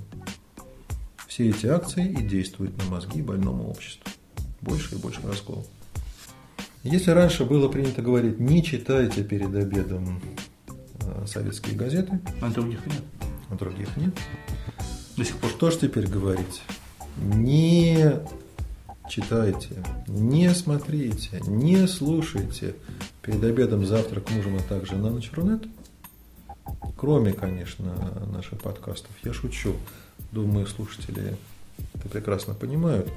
Все 1.26 1.50
эти 1.50 1.66
акции 1.66 2.08
и 2.08 2.22
действуют 2.22 2.76
на 2.78 2.84
мозги 2.90 3.20
больному 3.22 3.68
обществу. 3.70 4.10
Больше 4.62 4.94
и 4.94 4.98
больше 4.98 5.20
раскол. 5.26 5.66
Если 6.86 7.10
раньше 7.10 7.44
было 7.44 7.68
принято 7.68 8.00
говорить, 8.00 8.38
не 8.38 8.62
читайте 8.62 9.24
перед 9.24 9.52
обедом 9.56 10.22
э, 11.00 11.26
советские 11.26 11.74
газеты, 11.74 12.20
А 12.40 12.48
других 12.48 12.86
нет. 12.86 13.02
а 13.50 13.56
других 13.56 13.96
нет, 13.96 14.16
До 15.16 15.24
сих 15.24 15.36
пор. 15.38 15.50
что 15.50 15.70
ж 15.72 15.78
теперь 15.78 16.06
говорить? 16.06 16.62
Не 17.16 18.20
читайте, 19.10 19.70
не 20.06 20.54
смотрите, 20.54 21.40
не 21.48 21.88
слушайте 21.88 22.76
перед 23.20 23.42
обедом, 23.42 23.84
завтрак, 23.84 24.28
ужин, 24.38 24.54
а 24.56 24.62
также 24.62 24.94
на 24.94 25.10
ночь 25.10 25.32
Рунет. 25.34 25.64
Кроме, 26.96 27.32
конечно, 27.32 27.92
наших 28.32 28.60
подкастов. 28.60 29.10
Я 29.24 29.32
шучу. 29.32 29.74
Думаю, 30.30 30.66
слушатели 30.68 31.36
это 31.94 32.08
прекрасно 32.08 32.54
понимают. 32.54 33.08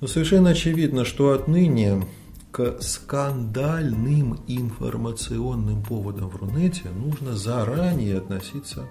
Но 0.00 0.06
совершенно 0.06 0.50
очевидно, 0.50 1.04
что 1.04 1.32
отныне 1.32 2.04
к 2.52 2.82
скандальным 2.82 4.38
информационным 4.46 5.82
поводам 5.82 6.28
в 6.28 6.36
Рунете 6.36 6.90
нужно 6.94 7.34
заранее 7.34 8.18
относиться 8.18 8.86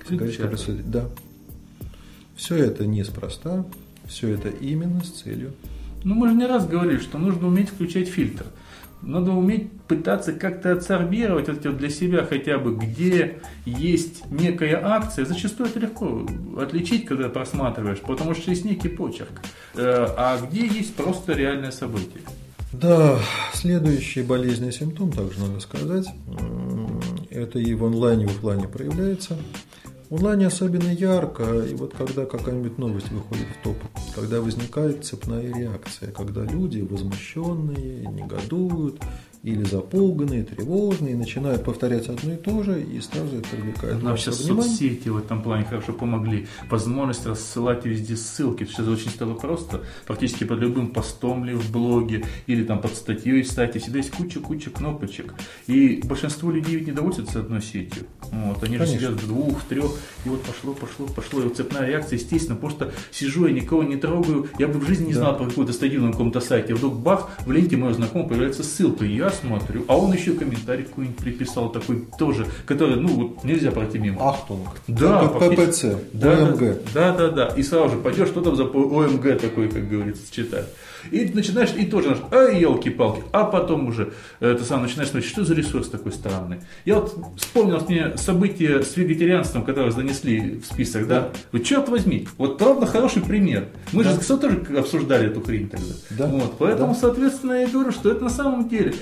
к. 0.00 0.10
Да. 0.90 1.08
Все 2.34 2.56
это 2.56 2.84
неспроста, 2.84 3.64
все 4.06 4.34
это 4.34 4.48
именно 4.48 5.04
с 5.04 5.10
целью. 5.10 5.52
Ну, 6.02 6.16
мы 6.16 6.28
же 6.28 6.34
не 6.34 6.46
раз 6.46 6.66
говорили, 6.66 6.98
что 6.98 7.16
нужно 7.16 7.46
уметь 7.46 7.68
включать 7.68 8.08
фильтр. 8.08 8.44
Надо 9.02 9.30
уметь 9.30 9.70
пытаться 9.82 10.32
как-то 10.32 10.72
отсорбировать 10.72 11.48
вот 11.48 11.76
для 11.76 11.90
себя 11.90 12.24
хотя 12.24 12.58
бы, 12.58 12.74
где 12.74 13.38
есть 13.66 14.28
некая 14.30 14.80
акция. 14.82 15.26
Зачастую 15.26 15.68
это 15.68 15.78
легко 15.78 16.26
отличить, 16.58 17.06
когда 17.06 17.28
просматриваешь, 17.28 18.00
потому 18.00 18.34
что 18.34 18.50
есть 18.50 18.64
некий 18.64 18.88
почерк. 18.88 19.42
Э, 19.74 20.06
А 20.16 20.38
где 20.38 20.66
есть 20.66 20.96
просто 20.96 21.34
реальное 21.34 21.70
событие. 21.70 22.22
Да, 22.80 23.20
следующий 23.52 24.22
болезненный 24.22 24.72
симптом, 24.72 25.12
также 25.12 25.40
надо 25.40 25.60
сказать, 25.60 26.06
м, 26.26 27.00
это 27.30 27.58
и 27.58 27.72
в 27.74 27.84
онлайне, 27.84 28.24
и 28.24 28.26
в 28.26 28.30
офлайне 28.30 28.66
проявляется. 28.66 29.36
В 30.10 30.16
онлайне 30.16 30.48
особенно 30.48 30.90
ярко, 30.90 31.44
и 31.60 31.74
вот 31.74 31.94
когда 31.94 32.26
какая-нибудь 32.26 32.78
новость 32.78 33.10
выходит 33.10 33.46
в 33.46 33.64
топ, 33.64 33.76
когда 34.14 34.40
возникает 34.40 35.04
цепная 35.04 35.54
реакция, 35.54 36.10
когда 36.10 36.42
люди 36.44 36.80
возмущенные, 36.80 38.06
негодуют, 38.06 39.00
или 39.44 39.62
запуганные, 39.62 40.42
тревожные, 40.42 41.14
начинают 41.16 41.64
повторять 41.64 42.08
одно 42.08 42.32
и 42.32 42.36
то 42.36 42.62
же, 42.62 42.82
и 42.82 42.98
сразу 43.02 43.36
это 43.36 43.48
привлекает 43.50 44.02
Нам 44.02 44.16
сейчас 44.16 44.40
внимание. 44.40 44.62
соцсети 44.70 45.08
в 45.10 45.18
этом 45.18 45.42
плане 45.42 45.64
хорошо 45.66 45.92
помогли. 45.92 46.46
Возможность 46.70 47.26
рассылать 47.26 47.84
везде 47.84 48.16
ссылки. 48.16 48.64
Сейчас 48.64 48.88
очень 48.88 49.10
стало 49.10 49.34
просто. 49.34 49.82
Практически 50.06 50.44
под 50.44 50.60
любым 50.60 50.88
постом 50.88 51.44
ли 51.44 51.52
в 51.52 51.70
блоге 51.70 52.24
или 52.46 52.64
там 52.64 52.80
под 52.80 52.94
статьей 52.94 53.42
в 53.42 53.50
сайте 53.50 53.80
всегда 53.80 53.98
есть 53.98 54.12
куча-куча 54.12 54.70
кнопочек. 54.70 55.34
И 55.66 56.00
большинство 56.04 56.50
людей 56.50 56.76
ведь 56.76 56.86
не 56.86 56.92
доводятся 56.92 57.40
одной 57.40 57.60
сетью. 57.60 58.04
Вот, 58.32 58.62
они 58.64 58.78
же 58.78 58.84
Конечно. 58.86 58.98
сидят 59.08 59.22
в 59.22 59.26
двух, 59.28 59.62
трех, 59.64 59.92
и 60.24 60.28
вот 60.30 60.40
пошло, 60.42 60.72
пошло, 60.72 61.06
пошло. 61.06 61.40
И 61.40 61.44
вот 61.44 61.56
цепная 61.58 61.86
реакция, 61.86 62.18
естественно, 62.18 62.58
что 62.70 62.90
сижу, 63.12 63.46
я 63.46 63.52
никого 63.52 63.82
не 63.82 63.96
трогаю. 63.96 64.48
Я 64.58 64.68
бы 64.68 64.78
в 64.80 64.86
жизни 64.88 65.08
не 65.08 65.12
Да. 65.12 65.18
знал 65.20 65.36
про 65.36 65.44
какую-то 65.46 65.74
статью 65.74 66.00
на 66.02 66.12
каком-то 66.12 66.40
сайте. 66.40 66.74
Вдруг 66.74 66.98
бах, 66.98 67.28
в 67.44 67.52
ленте 67.52 67.76
моего 67.76 67.92
знакомого 67.94 68.28
появляется 68.28 68.62
ссылка. 68.62 69.04
И 69.04 69.14
я 69.16 69.33
смотрю. 69.34 69.84
А 69.88 69.96
он 69.96 70.12
еще 70.12 70.32
комментарий 70.32 70.84
какой-нибудь 70.84 71.16
приписал 71.18 71.70
такой 71.70 72.06
тоже, 72.18 72.46
который, 72.66 72.96
ну, 72.96 73.08
вот 73.08 73.44
нельзя 73.44 73.70
пройти 73.70 73.98
мимо. 73.98 74.28
Ахтунг. 74.28 74.68
Да, 74.88 75.26
ППЦ, 75.28 75.96
Да, 76.12 76.48
OMG. 76.48 76.60
Да, 76.94 77.12
да, 77.16 77.28
да. 77.30 77.46
И 77.56 77.62
сразу 77.62 77.96
же 77.96 78.00
пойдешь, 78.00 78.28
что 78.28 78.40
там 78.40 78.56
за 78.56 78.64
OMG 78.64 79.38
такой, 79.40 79.68
как 79.68 79.88
говорится, 79.88 80.22
читать. 80.32 80.66
И 81.10 81.26
начинаешь, 81.34 81.68
и 81.76 81.84
тоже, 81.84 82.08
наш, 82.10 82.18
ай, 82.32 82.58
елки-палки. 82.60 83.22
А 83.32 83.44
потом 83.44 83.88
уже, 83.88 84.14
это 84.40 84.64
сам 84.64 84.80
начинаешь 84.82 85.10
смотреть, 85.10 85.30
что 85.30 85.44
за 85.44 85.54
ресурс 85.54 85.88
такой 85.90 86.12
странный. 86.12 86.60
Я 86.86 86.94
вот 87.00 87.14
вспомнил 87.36 87.78
мне 87.86 88.16
события 88.16 88.82
с 88.82 88.96
вегетарианством, 88.96 89.64
которые 89.64 89.92
занесли 89.92 90.60
в 90.60 90.64
список, 90.64 91.06
да? 91.06 91.28
Вот 91.52 91.62
черт 91.62 91.90
возьми, 91.90 92.26
вот 92.38 92.60
ровно 92.62 92.86
хороший 92.86 93.20
пример. 93.20 93.68
Мы 93.92 94.02
же 94.04 94.16
кто 94.16 94.38
тоже 94.38 94.64
обсуждали 94.78 95.26
эту 95.26 95.42
хрень 95.42 95.68
тогда. 95.68 95.92
Да. 96.10 96.26
Вот, 96.26 96.54
поэтому, 96.58 96.94
Да. 96.94 96.98
соответственно, 97.00 97.52
я 97.52 97.66
говорю, 97.68 97.92
что 97.92 98.10
это 98.10 98.24
на 98.24 98.30
самом 98.30 98.66
деле 98.70 98.94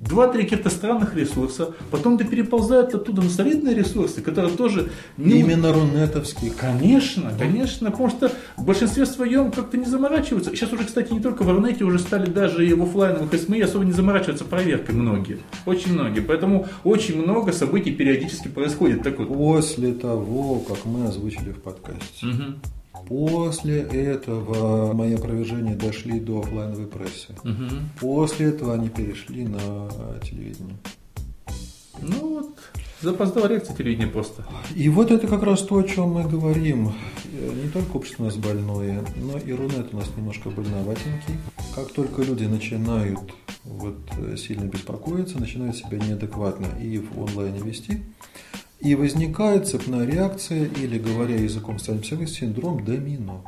Два-три 0.00 0.44
каких-то 0.44 0.70
странных 0.70 1.16
ресурса, 1.16 1.74
потом 1.90 2.18
ты 2.18 2.24
переползают 2.24 2.94
оттуда 2.94 3.22
на 3.22 3.30
солидные 3.30 3.74
ресурсы, 3.74 4.20
которые 4.20 4.54
тоже 4.54 4.90
не, 5.16 5.40
Именно 5.40 5.72
рунетовский. 5.72 6.50
Конечно, 6.50 7.32
конечно, 7.38 7.90
потому 7.90 8.10
что 8.10 8.30
в 8.56 8.64
большинстве 8.64 9.06
своем 9.06 9.50
как-то 9.50 9.76
не 9.76 9.86
заморачиваются. 9.86 10.50
Сейчас 10.50 10.72
уже, 10.72 10.84
кстати, 10.84 11.12
не 11.12 11.20
только 11.20 11.42
в 11.42 11.50
Рунете, 11.50 11.84
уже 11.84 11.98
стали 11.98 12.26
даже 12.26 12.66
и 12.66 12.74
в 12.74 12.82
офлайновых 12.82 13.32
СМИ 13.34 13.62
особо 13.62 13.84
не 13.84 13.92
заморачиваться 13.92 14.44
проверкой 14.44 14.94
многие. 14.94 15.38
Очень 15.66 15.94
многие. 15.94 16.20
Поэтому 16.20 16.66
очень 16.84 17.20
много 17.22 17.52
событий 17.52 17.92
периодически 17.92 18.48
происходит. 18.48 19.02
Так 19.02 19.18
вот. 19.18 19.28
После 19.28 19.92
того, 19.92 20.60
как 20.60 20.84
мы 20.84 21.06
озвучили 21.06 21.50
в 21.50 21.60
подкасте, 21.62 22.26
Мгм. 22.26 22.60
После 23.08 23.80
этого 23.80 24.92
мои 24.92 25.14
опровержения 25.14 25.76
дошли 25.76 26.20
до 26.20 26.40
офлайновой 26.40 26.86
прессы. 26.86 27.34
Мгм. 27.42 27.90
После 28.00 28.46
этого 28.46 28.74
они 28.74 28.88
перешли 28.88 29.44
на 29.46 29.88
телевидение. 30.22 30.76
Ну 32.00 32.36
вот, 32.36 32.50
запоздала 33.00 33.46
реакция 33.46 33.76
телевидения 33.76 34.08
просто. 34.08 34.44
И 34.74 34.88
вот 34.88 35.10
это 35.10 35.26
как 35.28 35.42
раз 35.42 35.62
то, 35.62 35.76
о 35.78 35.82
чем 35.84 36.10
мы 36.10 36.24
говорим. 36.28 36.92
Э, 37.32 37.52
Не 37.62 37.70
только 37.70 37.96
общество 37.96 38.24
у 38.24 38.26
нас 38.26 38.36
больное, 38.36 39.04
но 39.16 39.38
и 39.38 39.52
Рунет 39.52 39.92
у 39.92 39.96
нас 39.96 40.10
немножко 40.16 40.50
больноватенький. 40.50 41.38
Как 41.74 41.92
только 41.92 42.22
люди 42.22 42.44
начинают 42.44 43.20
вот, 43.64 43.96
э, 44.18 44.36
сильно 44.36 44.64
беспокоиться, 44.64 45.38
начинают 45.38 45.76
себя 45.76 45.98
неадекватно 45.98 46.66
и 46.82 46.98
в 46.98 47.16
онлайне 47.22 47.60
вести, 47.60 48.02
и 48.84 48.94
возникает 48.94 49.66
цепная 49.66 50.06
реакция, 50.06 50.66
или, 50.66 50.98
говоря 50.98 51.36
языком 51.36 51.78
стали 51.78 52.26
синдром 52.26 52.84
домино. 52.84 53.42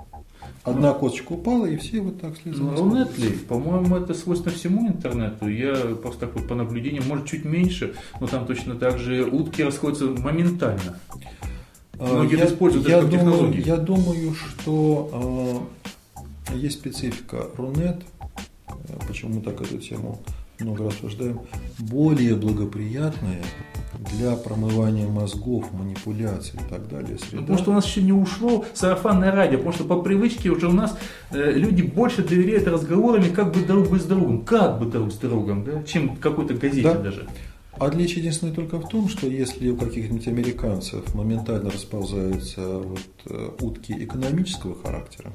Одна 0.65 0.95
косточка 0.95 1.33
упала, 1.33 1.67
и 1.67 1.77
все 1.77 2.01
вот 2.01 2.21
так 2.21 2.37
слезли. 2.43 2.65
Рунет 2.65 3.17
ли? 3.19 3.31
По-моему, 3.31 3.97
это 3.97 4.15
свойственно 4.15 4.55
всему 4.55 4.89
интернету. 4.89 5.47
Я 5.49 5.75
просто 6.03 6.27
так 6.27 6.35
вот 6.35 6.49
по 6.49 6.55
наблюдениям, 6.55 7.07
может, 7.07 7.27
чуть 7.27 7.45
меньше, 7.45 7.95
но 8.19 8.27
там 8.27 8.47
точно 8.47 8.75
так 8.75 8.99
же 8.99 9.25
утки 9.25 9.63
расходятся 9.63 10.07
моментально. 10.07 10.99
Многие 11.99 12.39
я, 12.39 12.47
используют 12.47 12.89
я 12.89 12.99
это 12.99 13.07
как 13.07 13.11
думаю, 13.11 13.33
технологию. 13.33 13.65
я 13.65 13.77
думаю, 13.77 14.35
что 14.35 15.71
э, 16.51 16.57
есть 16.57 16.79
специфика 16.79 17.47
Рунет, 17.57 18.03
почему 19.07 19.35
мы 19.35 19.41
так 19.43 19.61
эту 19.61 19.79
тему 19.79 20.21
много 20.61 20.85
раз 20.85 20.95
обсуждаем, 20.95 21.41
более 21.79 22.35
благоприятная 22.35 23.43
для 24.13 24.37
промывания 24.37 25.07
мозгов, 25.09 25.73
манипуляций 25.73 26.59
и 26.61 26.71
так 26.71 26.89
далее. 26.89 27.19
Среда. 27.19 27.43
Потому 27.43 27.59
что 27.59 27.71
у 27.71 27.75
нас 27.75 27.87
еще 27.87 28.03
не 28.03 28.13
ушло 28.13 28.65
сарафанное 28.75 29.33
радио, 29.33 29.59
потому 29.59 29.75
что 29.75 29.85
по 29.85 30.01
привычке 30.03 30.51
уже 30.51 30.69
у 30.69 30.73
нас 30.73 30.97
э, 31.31 31.53
люди 31.53 31.83
больше 31.83 32.23
доверяют 32.23 32.67
разговорами 32.69 33.29
как 33.29 33.53
бы 33.55 33.61
друг 33.61 33.89
бы 33.89 33.99
с 33.99 34.05
другом, 34.05 34.45
как 34.45 34.79
бы 34.79 34.87
друг 34.87 35.13
с 35.13 35.17
другом, 35.17 35.65
да, 35.65 35.83
чем 35.85 36.17
какой-то 36.17 36.55
газете 36.55 36.83
Да. 36.83 36.95
даже. 36.99 37.27
Отличие 37.79 38.21
единственное 38.21 38.55
только 38.55 38.79
в 38.79 38.89
том, 38.89 39.09
что 39.09 39.27
если 39.27 39.69
у 39.69 39.77
каких-нибудь 39.77 40.27
американцев 40.29 41.15
моментально 41.15 41.71
расползаются 41.71 42.79
вот, 42.79 43.01
э, 43.27 43.51
утки 43.61 43.93
экономического 43.93 44.75
характера, 44.83 45.33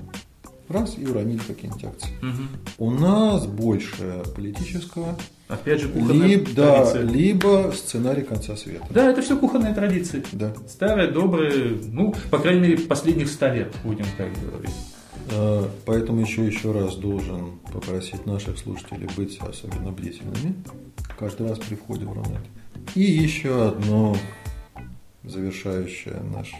Раз, 0.71 0.95
и 0.97 1.05
уронили 1.05 1.39
какие-нибудь 1.39 1.84
акции. 1.84 2.10
Угу. 2.21 2.86
У 2.86 2.91
нас 2.91 3.45
больше 3.45 4.23
политического. 4.36 5.17
Опять 5.47 5.81
же, 5.81 5.89
кухонная 5.89 6.39
традиция. 6.39 6.53
Да, 6.55 7.01
либо 7.01 7.73
сценарий 7.75 8.23
конца 8.23 8.55
света. 8.55 8.86
Да, 8.89 9.12
это 9.12 9.21
все 9.21 9.38
кухонные 9.38 9.73
традиции. 9.73 10.23
Да. 10.31 10.53
Старые, 10.67 11.12
добрые, 11.12 11.77
ну, 11.91 12.15
по 12.29 12.39
крайней 12.39 12.62
мере, 12.62 12.77
последних 12.77 13.29
ста 13.29 13.53
лет, 13.53 13.73
будем 13.84 14.05
так 14.17 14.29
говорить. 14.41 14.75
А, 15.34 15.69
поэтому 15.86 16.21
еще 16.21 16.45
еще 16.45 16.71
раз 16.71 16.95
должен 16.95 17.60
попросить 17.73 18.25
наших 18.25 18.57
слушателей 18.57 19.10
быть 19.15 19.39
особенно 19.39 19.91
бдительными 19.91 20.55
каждый 21.19 21.47
раз 21.47 21.60
при 21.60 21.75
входе 21.75 22.05
в 22.05 22.13
Рунет. 22.13 22.41
И 22.95 23.01
еще 23.01 23.67
одно 23.67 24.15
завершающее 25.23 26.19
наш 26.34 26.51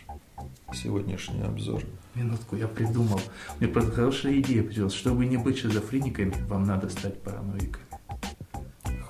сегодняшний 0.74 1.41
обзор. 1.41 1.84
Минутку, 2.15 2.58
я 2.58 2.67
придумал. 2.67 3.21
Мне 3.60 3.69
просто 3.69 3.91
хорошая 3.91 4.39
идея 4.39 4.63
появилась. 4.63 4.93
Чтобы 4.93 5.26
не 5.26 5.38
быть 5.38 5.60
шизофрениками, 5.60 6.34
вам 6.47 6.65
надо 6.65 6.89
стать 6.89 7.21
параноиками. 7.21 7.86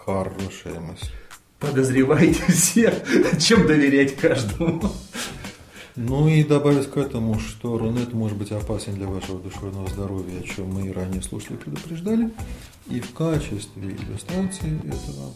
Хорошая 0.06 0.80
мысль. 0.80 1.10
Подозревайте 1.60 2.44
всех, 2.52 2.94
чем 3.40 3.66
доверять 3.68 4.16
каждому. 4.16 4.82
Ну 5.96 6.28
и 6.28 6.44
добавить 6.44 6.90
к 6.90 6.98
этому, 6.98 7.38
что 7.40 7.78
Рунет 7.78 8.14
может 8.14 8.38
быть 8.38 8.52
опасен 8.52 8.96
для 8.96 9.08
вашего 9.08 9.40
душевного 9.40 9.88
здоровья, 9.90 10.40
о 10.40 10.44
чем 10.44 10.74
мы 10.74 10.88
и 10.88 10.92
ранее 10.92 11.22
слушали 11.22 11.58
предупреждали. 11.58 12.32
И 12.88 13.00
в 13.00 13.14
качестве 13.14 13.92
иллюстрации 13.92 14.78
этого 14.88 15.34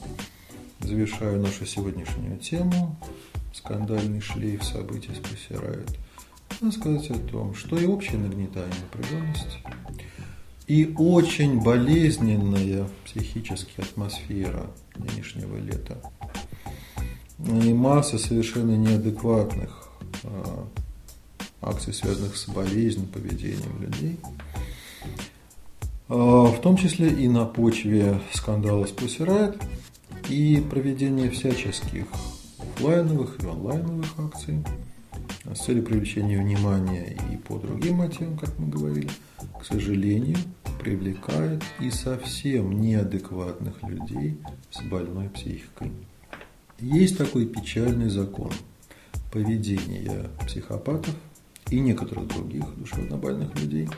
завершаю 0.80 1.42
нашу 1.42 1.66
сегодняшнюю 1.66 2.38
тему. 2.40 2.98
Скандальный 3.54 4.22
шлейф 4.22 4.64
событий 4.64 5.12
спасирает. 5.14 5.90
Надо 6.62 6.76
сказать 6.76 7.10
о 7.10 7.20
том, 7.20 7.56
что 7.56 7.78
и 7.78 7.86
общая 7.86 8.18
нагнетание 8.18 8.76
напряженности, 8.82 9.60
и 10.68 10.94
очень 10.98 11.62
болезненная 11.62 12.88
психическая 13.06 13.86
атмосфера 13.86 14.68
нынешнего 14.96 15.58
лета, 15.58 16.02
и 17.40 17.74
масса 17.74 18.18
совершенно 18.18 18.76
неадекватных 18.76 19.86
Э, 20.24 20.64
акций, 21.62 21.94
связанных 21.94 22.36
с 22.38 22.48
болезнью, 22.48 23.08
поведением 23.08 23.82
людей, 23.82 24.18
э, 26.10 26.14
в 26.14 26.60
том 26.62 26.78
числе 26.78 27.10
и 27.10 27.28
на 27.28 27.46
почве 27.46 28.22
скандала 28.34 28.86
с 28.86 28.92
Pussy 28.92 29.60
и 30.30 30.64
проведение 30.70 31.30
всяческих 31.32 32.06
офлайновых 32.60 33.44
и 33.44 33.48
онлайновых 33.48 34.08
акций 34.20 34.64
с 35.54 35.66
целью 35.66 35.84
привлечения 35.84 36.40
внимания 36.40 37.18
и 37.32 37.38
по 37.38 37.58
другим 37.58 37.98
мотивам, 37.98 38.38
как 38.38 38.58
мы 38.58 38.68
говорили, 38.68 39.10
к 39.60 39.66
сожалению, 39.66 40.38
привлекает 40.80 41.64
и 41.80 41.92
совсем 41.92 42.80
неадекватных 42.82 43.82
людей 43.84 44.38
с 44.72 44.82
больной 44.82 45.30
психикой. 45.30 45.92
Есть 46.80 47.18
такой 47.18 47.46
печальный 47.46 48.10
закон– 48.10 48.52
поведения 49.32 50.30
психопатов 50.46 51.16
и 51.70 51.80
некоторых 51.80 52.28
других 52.28 52.66
душевнобольных 52.78 53.54
людей. 53.60 53.90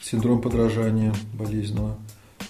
Синдром 0.00 0.40
подражания 0.40 1.14
болезненного. 1.34 1.98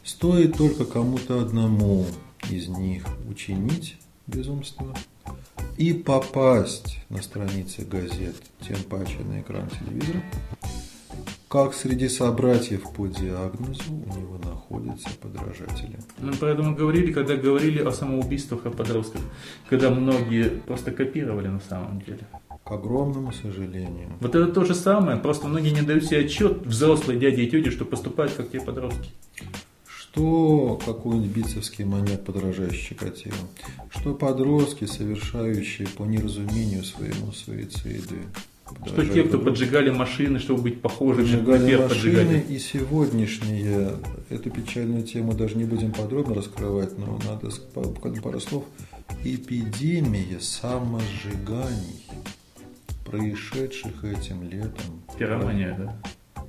Стоит 0.05 0.57
только 0.57 0.85
кому-то 0.85 1.41
одному 1.43 2.07
из 2.49 2.69
них 2.69 3.05
учинить 3.29 3.97
безумство 4.27 4.95
и 5.77 5.93
попасть 5.93 6.99
на 7.09 7.23
страницы 7.23 7.85
газет, 7.85 8.37
тем 8.61 8.77
паче 8.89 9.19
на 9.21 9.41
экран 9.41 9.69
телевизора, 9.69 10.23
как 11.49 11.75
среди 11.75 12.09
собратьев 12.09 12.83
по 12.93 13.09
диагнозу 13.09 13.93
у 13.93 14.19
него 14.19 14.39
находятся 14.45 15.09
подражатели. 15.21 15.99
Мы 16.19 16.33
поэтому 16.39 16.77
говорили, 16.77 17.13
когда 17.13 17.35
говорили 17.35 17.81
о 17.81 17.91
самоубийствах 17.91 18.67
о 18.67 18.71
подростках, 18.71 19.21
когда 19.69 19.91
многие 19.91 20.49
просто 20.49 20.93
копировали 20.93 21.49
на 21.49 21.61
самом 21.61 22.03
деле. 22.03 22.21
К 22.63 22.71
огромному 22.71 23.33
сожалению. 23.33 24.13
Вот 24.21 24.35
это 24.37 24.53
то 24.53 24.65
же 24.65 24.75
самое, 24.75 25.17
просто 25.17 25.49
многие 25.49 25.71
не 25.71 25.83
дают 25.83 26.05
себе 26.05 26.21
отчет, 26.21 26.65
взрослые 26.65 27.19
дяди 27.19 27.41
и 27.41 27.51
тети, 27.51 27.71
что 27.71 27.85
поступают 27.85 28.33
как 28.35 28.51
те 28.51 28.61
подростки. 28.61 29.11
Что 30.13 30.81
какой-нибудь 30.85 31.31
бицевский 31.31 31.85
маньяк, 31.85 32.25
подражающий 32.25 32.89
Чикатило, 32.89 33.37
что 33.91 34.13
подростки, 34.13 34.85
совершающие 34.85 35.87
по 35.87 36.05
неразумению 36.05 36.83
своему 36.83 37.31
суициды, 37.33 38.19
что 38.87 39.07
те, 39.07 39.23
кто 39.25 39.39
поджигали 39.39 39.91
машины, 39.91 40.39
чтобы 40.39 40.63
быть 40.63 40.81
похожими 40.81 41.25
поджигали 41.25 41.77
на 41.77 41.83
машины 41.83 42.15
поджигали. 42.15 42.41
и 42.49 42.59
сегодняшние, 42.59 43.93
эту 44.29 44.51
печальную 44.51 45.03
тему 45.03 45.35
даже 45.35 45.57
не 45.57 45.65
будем 45.65 45.93
подробно 45.93 46.35
раскрывать, 46.35 46.97
но 46.99 47.19
надо 47.29 47.51
сказать 47.51 48.23
пару 48.23 48.41
слов. 48.41 48.65
Эпидемия 49.25 50.41
самосжиганий, 50.41 52.07
происшедших 53.05 54.05
этим 54.05 54.49
летом. 54.49 55.03
Пиромания, 55.19 55.77
да? 55.79 56.45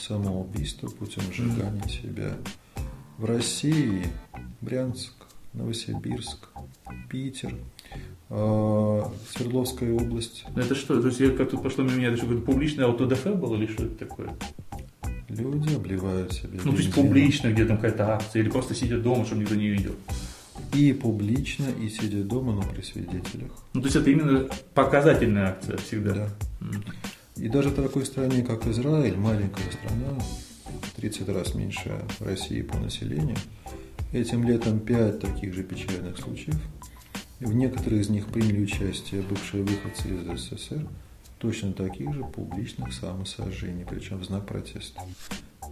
Самоубийство 0.00 0.88
путем 0.88 1.22
сжигания 1.32 1.82
mm. 1.82 1.90
себя. 1.90 2.36
В 3.18 3.24
России 3.24 4.06
Брянск, 4.60 5.12
Новосибирск, 5.52 6.48
Питер– 7.08 7.54
а, 8.34 9.12
Свердловская 9.30 9.92
область. 9.92 10.46
Это 10.56 10.74
что? 10.74 10.98
То 11.02 11.08
есть 11.08 11.20
я 11.20 11.30
как 11.32 11.50
тут 11.50 11.62
пошло 11.62 11.84
мимо 11.84 11.96
меня, 11.96 12.08
это 12.08 12.16
что, 12.16 12.26
какое-то 12.26 12.46
публичное 12.46 12.86
аутодафе 12.86 13.32
было 13.32 13.56
или 13.56 13.66
что 13.66 13.84
это 13.84 13.94
такое? 14.06 14.34
Люди 15.28 15.74
обливают 15.74 16.32
себя. 16.32 16.58
Ну, 16.64 16.72
то 16.72 16.78
есть 16.78 16.94
публично, 16.94 17.52
где 17.52 17.66
там 17.66 17.76
какая-то 17.76 18.14
акция, 18.14 18.40
или 18.40 18.48
просто 18.48 18.74
сидят 18.74 19.02
дома, 19.02 19.26
чтобы 19.26 19.42
никто 19.42 19.54
не 19.54 19.68
видел. 19.68 19.94
И 20.72 20.94
публично, 20.94 21.66
и 21.78 21.90
сидя 21.90 22.24
дома, 22.24 22.54
но 22.54 22.62
при 22.62 22.80
свидетелях. 22.80 23.50
Ну, 23.74 23.82
то 23.82 23.86
есть 23.86 23.96
это 23.96 24.10
именно 24.10 24.48
показательная 24.72 25.48
акция 25.48 25.76
всегда. 25.76 26.14
Да. 26.14 26.28
Mm. 26.60 26.84
И 27.36 27.48
даже 27.48 27.68
в 27.68 27.74
такой 27.74 28.06
стране, 28.06 28.42
как 28.42 28.66
Израиль, 28.66 29.16
маленькая 29.16 29.70
страна, 29.72 30.18
30 30.96 31.28
раз 31.28 31.54
меньше 31.54 32.02
России 32.20 32.62
по 32.62 32.78
населению, 32.78 33.36
этим 34.12 34.46
летом 34.46 34.80
5 34.80 35.20
таких 35.20 35.54
же 35.54 35.62
печальных 35.62 36.18
случаев– 36.18 36.60
в 37.42 37.54
некоторых 37.54 38.02
из 38.02 38.08
них 38.08 38.28
приняли 38.28 38.62
участие 38.62 39.20
бывшие 39.22 39.64
выходцы 39.64 40.08
из 40.08 40.40
СССР, 40.40 40.86
точно 41.38 41.72
таких 41.72 42.14
же 42.14 42.22
публичных 42.22 42.92
самосожжений, 42.92 43.84
причем 43.84 44.18
в 44.18 44.24
знак 44.24 44.46
протеста. 44.46 45.02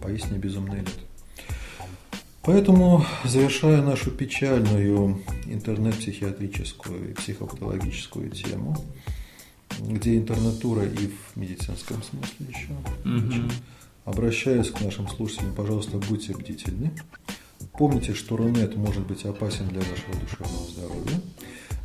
Поистине 0.01 0.37
безумное 0.37 0.79
лето. 0.79 0.91
Поэтому, 2.41 3.05
завершая 3.23 3.81
нашу 3.81 4.11
печальную 4.11 5.21
интернет-психиатрическую 5.45 7.11
и 7.11 7.13
психопатологическую 7.13 8.31
тему, 8.31 8.75
где 9.79 10.17
интернатура 10.17 10.83
и 10.83 11.07
в 11.07 11.37
медицинском 11.37 12.03
смысле 12.03 12.47
еще, 12.49 12.73
угу. 13.05 13.49
Обращаюсь 14.05 14.71
к 14.71 14.81
нашим 14.81 15.07
слушателям, 15.07 15.53
пожалуйста, 15.53 15.97
будьте 15.97 16.33
бдительны. 16.33 16.91
Помните, 17.73 18.13
что 18.13 18.37
Рунет 18.37 18.75
может 18.75 19.05
быть 19.05 19.25
опасен 19.25 19.67
для 19.67 19.79
вашего 19.79 20.13
душевного 20.19 20.67
здоровья. 20.67 21.21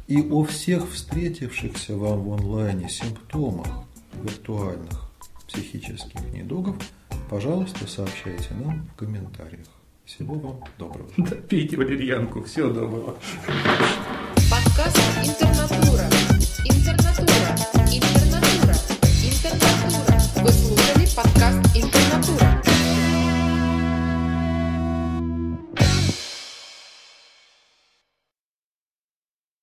И 0.08 0.22
о 0.22 0.44
всех 0.44 0.90
встретившихся 0.90 1.96
вам 1.96 2.22
в 2.22 2.32
онлайне 2.32 2.88
симптомах 2.88 3.68
виртуальных 4.22 5.10
психических 5.48 6.20
недугов, 6.32 6.76
пожалуйста, 7.28 7.86
сообщайте 7.86 8.54
нам 8.54 8.88
в 8.92 8.98
комментариях. 8.98 9.66
Всего 10.04 10.34
вам 10.36 10.60
доброго. 10.78 11.08
Да, 11.16 11.36
пейте 11.36 11.76
валерьянку. 11.76 12.44
Всего 12.44 12.68
доброго. 12.68 13.16
Подкаст 14.48 14.98
«Интернатура». 15.24 16.08
Ecoestudio 20.46 21.14
podcast 21.16 21.76
Internatura. 21.76 22.65